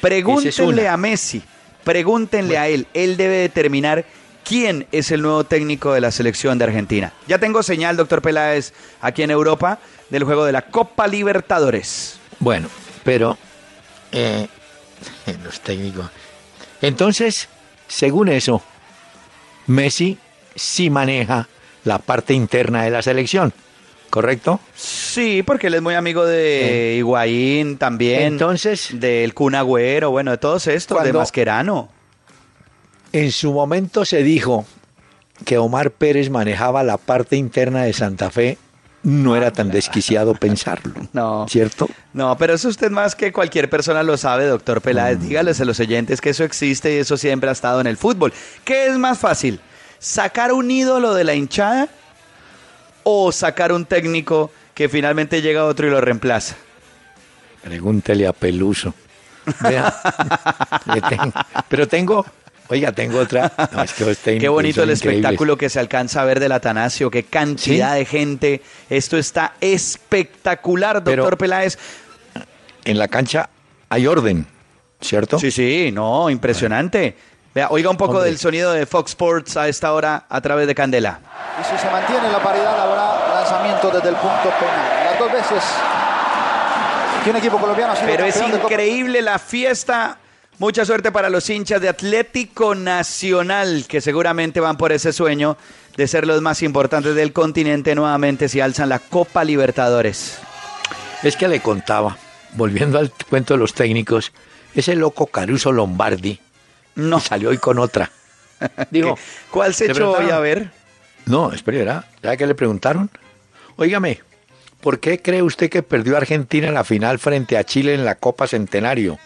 [0.00, 1.42] Pregúntenle a Messi,
[1.84, 4.04] pregúntenle a él, él debe determinar
[4.46, 7.12] quién es el nuevo técnico de la selección de Argentina.
[7.26, 9.78] Ya tengo señal, doctor Peláez, aquí en Europa,
[10.08, 12.18] del juego de la Copa Libertadores.
[12.38, 12.68] Bueno,
[13.02, 13.36] pero
[14.12, 14.46] eh,
[15.42, 16.06] los técnicos.
[16.80, 17.48] Entonces,
[17.88, 18.62] según eso,
[19.66, 20.18] Messi
[20.54, 21.48] sí maneja
[21.84, 23.52] la parte interna de la selección,
[24.10, 24.60] ¿correcto?
[24.74, 28.22] Sí, porque él es muy amigo de Higuaín también.
[28.22, 31.95] Entonces, del Kun Agüero, bueno, de todos estos, de Mascherano.
[33.16, 34.66] En su momento se dijo,
[35.44, 38.58] que Omar Pérez manejaba la parte interna de Santa Fe,
[39.02, 40.92] no era tan desquiciado pensarlo.
[41.12, 41.46] No.
[41.48, 41.88] ¿Cierto?
[42.12, 44.82] No, pero eso usted más que cualquier persona lo sabe, doctor Mm.
[44.82, 45.20] Peláez.
[45.20, 48.32] Dígales a los oyentes que eso existe y eso siempre ha estado en el fútbol.
[48.64, 49.60] ¿Qué es más fácil?
[49.98, 51.88] ¿Sacar un ídolo de la hinchada
[53.02, 56.56] o sacar un técnico que finalmente llega otro y lo reemplaza?
[57.62, 58.92] Pregúntele a Peluso.
[59.60, 59.94] Vea,
[61.08, 61.32] tengo-
[61.68, 62.26] pero tengo,
[62.68, 63.52] oiga, tengo otra.
[63.72, 66.52] No, es que los técnicos Qué bonito el espectáculo que se alcanza a ver del
[66.52, 67.98] Atanasio, qué cantidad Sí.
[67.98, 68.62] de gente.
[68.90, 71.78] Esto está espectacular, doctor Pero- Peláez.
[72.84, 73.48] En la cancha
[73.88, 74.46] hay orden,
[75.00, 75.38] ¿cierto?
[75.38, 77.16] Sí, sí, no, impresionante.
[77.54, 78.28] Vea, oiga un poco Hombre.
[78.30, 81.20] del sonido de Fox Sports a esta hora a través de Candela.
[81.60, 85.04] Y si se mantiene la paridad habrá lanzamiento desde el punto penal.
[85.06, 85.64] Las dos veces
[87.34, 90.18] equipo colombiano ha sido Pero es increíble la fiesta.
[90.58, 95.58] Mucha suerte para los hinchas de Atlético Nacional, que seguramente van por ese sueño
[95.96, 100.38] de ser los más importantes del continente nuevamente si alzan la Copa Libertadores.
[101.22, 102.16] Es que le contaba,
[102.54, 104.32] volviendo al cuento de los técnicos,
[104.74, 106.38] ese loco Caruso Lombardi
[106.94, 107.20] No.
[107.20, 108.10] salió hoy con otra.
[108.90, 109.18] Digo,
[109.50, 110.70] ¿Cuál se ¿le echó hoy a ver?
[111.26, 112.04] No, espere, ¿verdad?
[112.22, 113.10] ¿Sabe qué le preguntaron?
[113.76, 114.20] Óigame,
[114.80, 118.14] ¿por qué cree usted que perdió Argentina en la final frente a Chile en la
[118.14, 119.18] Copa Centenario?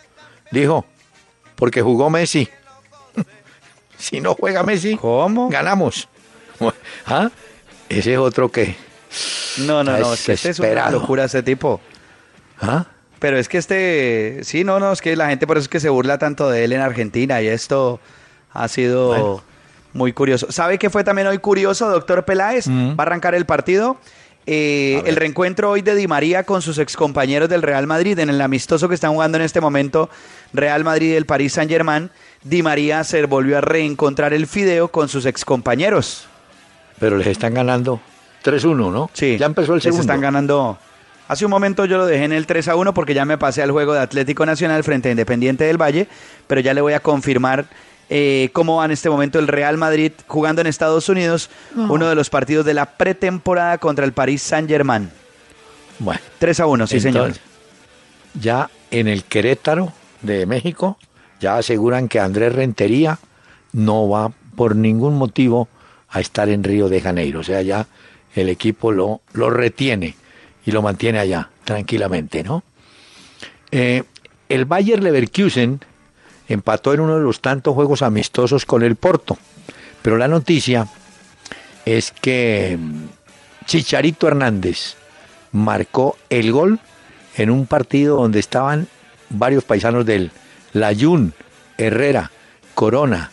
[0.51, 0.87] Dijo,
[1.61, 2.49] porque jugó Messi.
[3.99, 5.49] si no juega Messi, ¿Cómo?
[5.49, 6.09] ganamos.
[7.07, 7.31] ¿Ah?
[7.89, 8.75] Ese es otro que...
[9.59, 11.81] No, no, no, es que este es una locura ese tipo.
[12.61, 12.87] ¿Ah?
[13.19, 15.81] Pero es que este, sí, no, no, es que la gente por eso es que
[15.81, 18.01] se burla tanto de él en Argentina y esto
[18.53, 19.43] ha sido Bueno.
[19.93, 20.51] muy curioso.
[20.51, 22.69] ¿Sabe qué fue también hoy curioso, doctor Peláez?
[22.69, 22.93] Mm.
[22.93, 23.99] Va a arrancar el partido.
[24.47, 28.41] Eh, el reencuentro hoy de Di María con sus excompañeros del Real Madrid en el
[28.41, 30.09] amistoso que están jugando en este momento
[30.53, 32.11] Real Madrid y el Paris Saint Germain.
[32.43, 36.27] Di María se volvió a reencontrar el fideo con sus excompañeros.
[36.99, 38.01] Pero les están ganando
[38.45, 39.11] 3-1, ¿no?
[39.13, 40.03] Sí, Ya empezó el les segundo.
[40.03, 40.79] están ganando.
[41.29, 43.63] Hace un momento yo lo dejé en el 3 a 1 porque ya me pasé
[43.63, 46.09] al juego de Atlético Nacional frente a Independiente del Valle,
[46.49, 47.67] pero ya le voy a confirmar
[48.13, 52.17] eh, cómo va en este momento el Real Madrid jugando en Estados Unidos, uno de
[52.17, 55.09] los partidos de la pretemporada contra el Paris Saint Germain.
[56.01, 57.33] Bueno, 3 a 1, sí señor.
[58.35, 59.93] Ya en el Querétaro
[60.23, 60.99] de México,
[61.41, 63.21] ya aseguran que Andrés Rentería
[63.73, 65.69] no va por ningún motivo
[66.09, 67.41] a estar en Río de Janeiro.
[67.41, 67.87] O sea, ya
[68.35, 70.17] el equipo lo, lo retiene
[70.67, 72.65] y lo mantiene allá, tranquilamente, ¿no?
[73.71, 74.03] Eh,
[74.49, 75.81] el Bayer Leverkusen
[76.53, 79.39] empató en uno de los tantos juegos amistosos con el Porto.
[80.03, 80.89] Pero la noticia
[81.85, 83.05] es que mm,
[83.67, 84.97] Chicharito Hernández
[85.53, 86.81] marcó el gol
[87.37, 88.89] en un partido donde estaban
[89.29, 90.33] varios paisanos del
[90.73, 91.33] Layún,
[91.79, 92.31] Herrera,
[92.75, 93.31] Corona,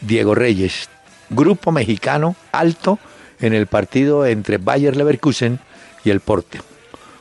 [0.00, 0.88] Diego Reyes,
[1.30, 2.98] grupo mexicano alto
[3.40, 5.60] en el partido entre Bayer Leverkusen
[6.04, 6.58] y el Porto.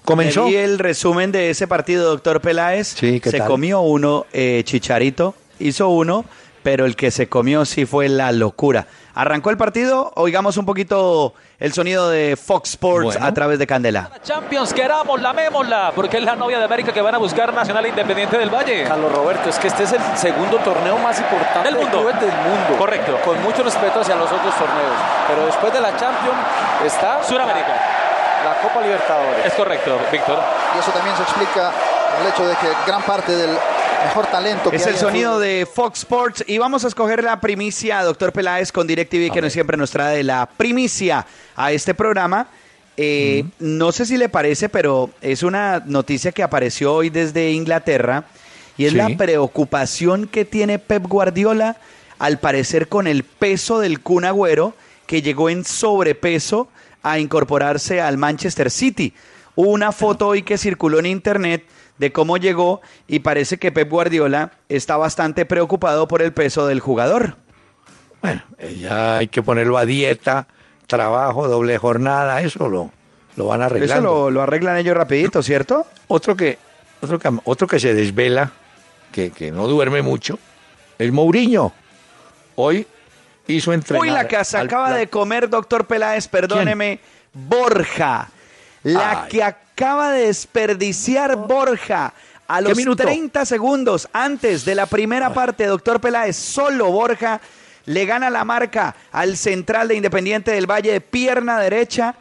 [0.05, 2.89] Comenzó Me vi el resumen de ese partido, doctor Peláez.
[2.97, 3.47] Sí, ¿qué se tal?
[3.47, 6.25] comió uno, eh, Chicharito, hizo uno,
[6.63, 8.87] pero el que se comió sí fue la locura.
[9.13, 13.25] Arrancó el partido, oigamos un poquito el sonido de Fox Sports Bueno.
[13.25, 14.11] a través de Candela.
[14.23, 18.37] Champions, queramos, lamémosla, porque es la novia de América que van a buscar Nacional Independiente
[18.37, 18.83] del Valle.
[18.83, 21.99] Carlos Roberto, es que este es el segundo torneo más importante Del mundo.
[21.99, 22.77] del mundo.
[22.77, 23.17] Correcto.
[23.23, 24.97] Con mucho respeto hacia los otros torneos.
[25.29, 26.37] Pero después de la Champions
[26.85, 27.94] está Suramérica.
[28.45, 29.45] La Copa Libertadores.
[29.45, 30.39] Es correcto, Víctor.
[30.75, 31.71] Y eso también se explica
[32.21, 33.49] el hecho de que gran parte del
[34.05, 37.41] mejor talento que Es el sonido fútbol- de Fox Sports y vamos a escoger la
[37.41, 41.25] primicia, doctor Peláez, con DirecTV, que no siempre nos trae la primicia
[41.55, 42.47] a este programa.
[42.97, 48.23] Eh, No sé si le parece, pero es una noticia que apareció hoy desde Inglaterra
[48.77, 48.97] y es Sí.
[48.97, 51.75] la preocupación que tiene Pep Guardiola,
[52.19, 54.73] al parecer con el peso del Kun Agüero,
[55.07, 56.69] que llegó en sobrepeso
[57.05, 59.13] a incorporarse al Manchester City.
[59.53, 61.63] Hubo una foto hoy que circuló en internet
[61.99, 66.79] de cómo llegó y parece que Pep Guardiola está bastante preocupado por el peso del
[66.79, 67.37] jugador.
[68.23, 68.41] Bueno,
[68.79, 70.47] ya hay que ponerlo a dieta,
[70.87, 72.91] trabajo, doble jornada, eso lo,
[73.35, 74.09] lo van Eso arreglando.
[74.09, 75.85] lo, lo arreglan ellos rapidito, ¿cierto?
[76.07, 76.57] Otro que,
[77.01, 78.51] otro que, otro que se desvela,
[79.11, 80.39] que, que no duerme mucho,
[80.97, 81.71] es Mourinho.
[82.55, 82.87] Hoy
[83.47, 84.01] hizo entrenar.
[84.01, 86.99] Uy, la que se acaba de comer, doctor Peláez, perdóneme,
[87.33, 88.29] Borja.
[88.83, 89.29] La Ay.
[89.29, 92.13] que acaba de desperdiciar Borja
[92.47, 93.03] a los minuto?
[93.03, 97.41] 30 segundos antes de la primera parte, doctor Peláez, solo Borja
[97.85, 102.15] le gana la marca al central de Independiente del Valle de pierna derecha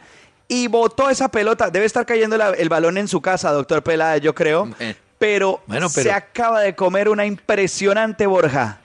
[0.47, 1.69] y botó esa pelota.
[1.71, 4.69] Debe estar cayendo la- el balón en su casa, doctor Peláez, yo creo.
[4.79, 4.95] Eh.
[5.17, 8.79] Pero, Bueno, se pero- acaba de comer una impresionante Borja.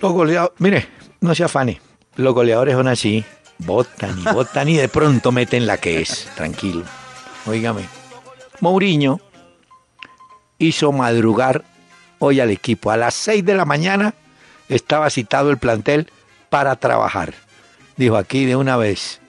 [0.00, 0.88] Los goleados, mire,
[1.24, 1.80] no se afane.
[2.16, 3.24] Los goleadores son así.
[3.58, 6.28] Botan y botan y de pronto meten la que es.
[6.36, 6.84] Tranquilo.
[7.46, 7.82] Óigame.
[8.60, 9.20] Mourinho
[10.58, 11.64] hizo madrugar
[12.18, 12.90] hoy al equipo.
[12.90, 14.14] A las 6 de la mañana
[14.68, 16.10] estaba citado el plantel
[16.50, 17.34] para trabajar.
[17.96, 19.20] Dijo aquí de una vez,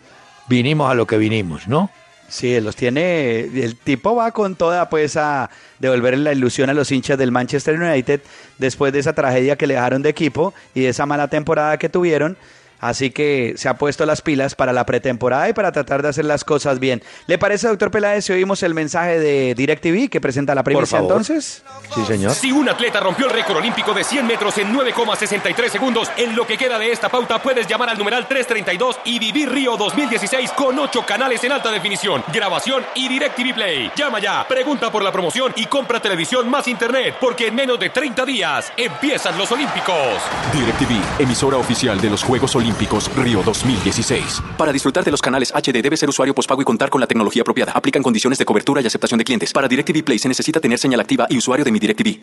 [0.47, 1.89] vinimos a lo que vinimos, ¿no?
[2.27, 3.41] Sí, los tiene.
[3.41, 5.49] El tipo va con toda, pues, a
[5.79, 8.21] devolverle la ilusión a los hinchas del Manchester United
[8.57, 11.89] después de esa tragedia que le dejaron de equipo y de esa mala temporada que
[11.89, 12.37] tuvieron.
[12.85, 16.25] Así que se ha puesto las pilas para la pretemporada y para tratar de hacer
[16.25, 17.01] las cosas bien.
[17.25, 21.13] ¿Le parece, doctor Peláez, si oímos el mensaje de DirecTV que presenta la primicia favor.
[21.13, 21.63] entonces?
[21.95, 22.35] Sí, señor.
[22.35, 26.45] Si un atleta rompió el récord olímpico de 100 metros en 9,63 segundos, en lo
[26.45, 30.77] que queda de esta pauta puedes llamar al numeral 332 y vivir Río 2016 con
[30.77, 33.91] 8 canales en alta definición, grabación y DirecTV Play.
[33.95, 37.89] Llama ya, pregunta por la promoción y compra televisión más internet, porque en menos de
[37.89, 40.21] 30 días empiezan los Olímpicos.
[40.53, 44.41] DirecTV, emisora oficial de los Juegos Olímpicos Río 2016.
[44.57, 47.41] Para disfrutar de los canales HD debe ser usuario postpago y contar con la tecnología
[47.41, 47.71] apropiada.
[47.73, 49.53] Aplican condiciones de cobertura y aceptación de clientes.
[49.53, 52.21] Para DirecTV Play se necesita tener señal activa y usuario de mi DirecTV.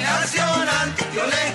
[0.00, 1.54] Nacional, nacional.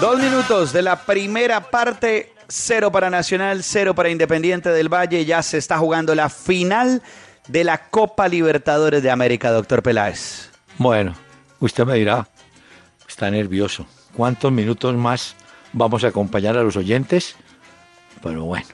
[0.00, 2.32] Dos minutos de la primera parte.
[2.48, 5.24] Cero para Nacional, cero para Independiente del Valle.
[5.24, 7.02] Ya se está jugando la final
[7.48, 10.50] de la Copa Libertadores de América, doctor Peláez.
[10.78, 11.14] Bueno,
[11.58, 12.28] usted me dirá,
[13.16, 13.86] está nervioso.
[14.14, 15.36] ¿Cuántos minutos más
[15.72, 17.34] vamos a acompañar a los oyentes?
[18.22, 18.66] Pero bueno.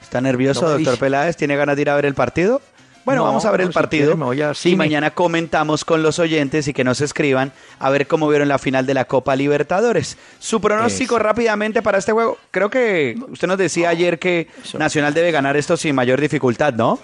[0.00, 1.00] ¿Está nervioso, No doctor dice.
[1.00, 1.36] Peláez?
[1.36, 2.62] ¿Tiene ganas de ir a ver el partido?
[3.04, 4.12] Bueno, No, vamos a ver el si partido.
[4.12, 8.06] quiere voy a y mañana comentamos con los oyentes y que nos escriban a ver
[8.06, 10.16] cómo vieron la final de la Copa Libertadores.
[10.38, 11.24] Su pronóstico Eso.
[11.24, 12.38] rápidamente para este juego.
[12.52, 14.46] Creo que usted nos decía ayer que
[14.78, 17.00] Nacional debe ganar esto sin mayor dificultad, ¿no?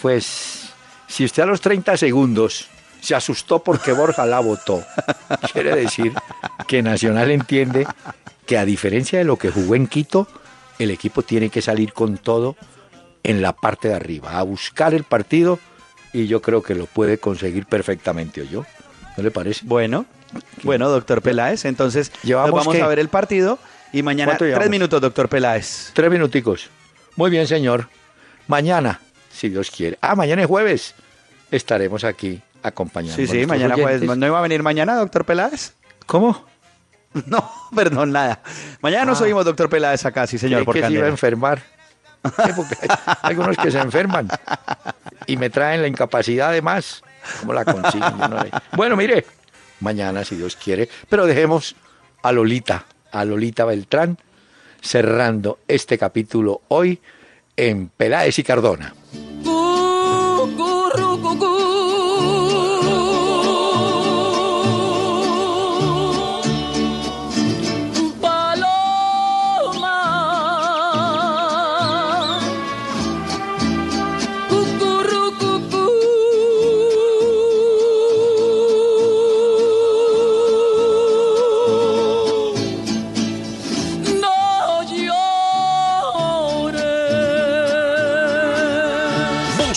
[0.00, 0.70] Pues
[1.06, 2.68] si usted a los 30 segundos
[3.02, 4.82] se asustó porque Borja la votó,
[5.52, 6.14] quiere decir
[6.68, 7.86] que Nacional entiende
[8.46, 10.28] que a diferencia de lo que jugó en Quito,
[10.78, 12.56] el equipo tiene que salir con todo
[13.24, 15.58] en la parte de arriba, a buscar el partido
[16.12, 18.64] y yo creo que lo puede conseguir perfectamente, yo
[19.16, 19.60] ¿No le parece?
[19.64, 20.06] Bueno,
[20.62, 21.66] bueno, doctor Peláez.
[21.66, 22.80] Entonces, nos Llevamos vamos qué?
[22.80, 23.58] a ver el partido
[23.92, 25.90] y mañana ¿Cuánto tres minutos, doctor Peláez.
[25.92, 26.70] Tres minuticos.
[27.16, 27.88] Muy bien, señor.
[28.46, 29.00] Mañana,
[29.30, 29.98] si Dios quiere.
[30.00, 30.94] Ah, mañana es jueves.
[31.50, 33.16] Estaremos aquí acompañando.
[33.16, 33.74] Sí, sí, mañana.
[33.76, 35.72] ¿No iba a venir mañana, doctor Peláez?
[36.06, 36.44] ¿Cómo?
[37.26, 37.46] No,
[37.76, 38.40] perdón, nada.
[38.80, 39.24] Mañana nos Ah.
[39.24, 41.62] oímos, doctor Peláez, acá, sí, señor, Creí por que se iba a enfermar.
[42.24, 42.88] Sí, porque hay
[43.22, 44.28] algunos que se enferman
[45.26, 47.02] y me traen la incapacidad de más.
[47.40, 48.16] ¿Cómo la consiguen?
[48.18, 49.26] Yo no le- Bueno, mire,
[49.80, 51.74] mañana, si Dios quiere, pero dejemos
[52.22, 54.16] a Lolita, a Lolita Beltrán,
[54.80, 57.00] cerrando este capítulo hoy
[57.56, 58.94] en Peláez y Cardona.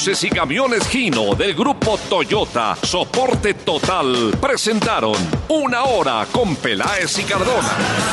[0.08, 5.16] Y camiones Gino del grupo Toyota, soporte total, presentaron
[5.50, 7.72] Una Hora con Peláez y Cardona.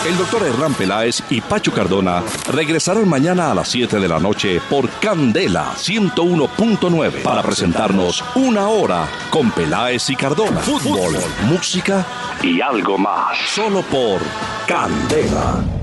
[0.09, 4.59] El doctor Hernán Peláez y Pacho Cardona regresarán mañana a las 7 de la noche
[4.71, 10.61] por Candela 101.9 para presentarnos Una Hora con Peláez y Cardona.
[10.61, 11.15] Fútbol,
[11.45, 12.07] música
[12.43, 13.37] y algo más.
[13.55, 14.19] Solo por
[14.67, 15.82] Candela.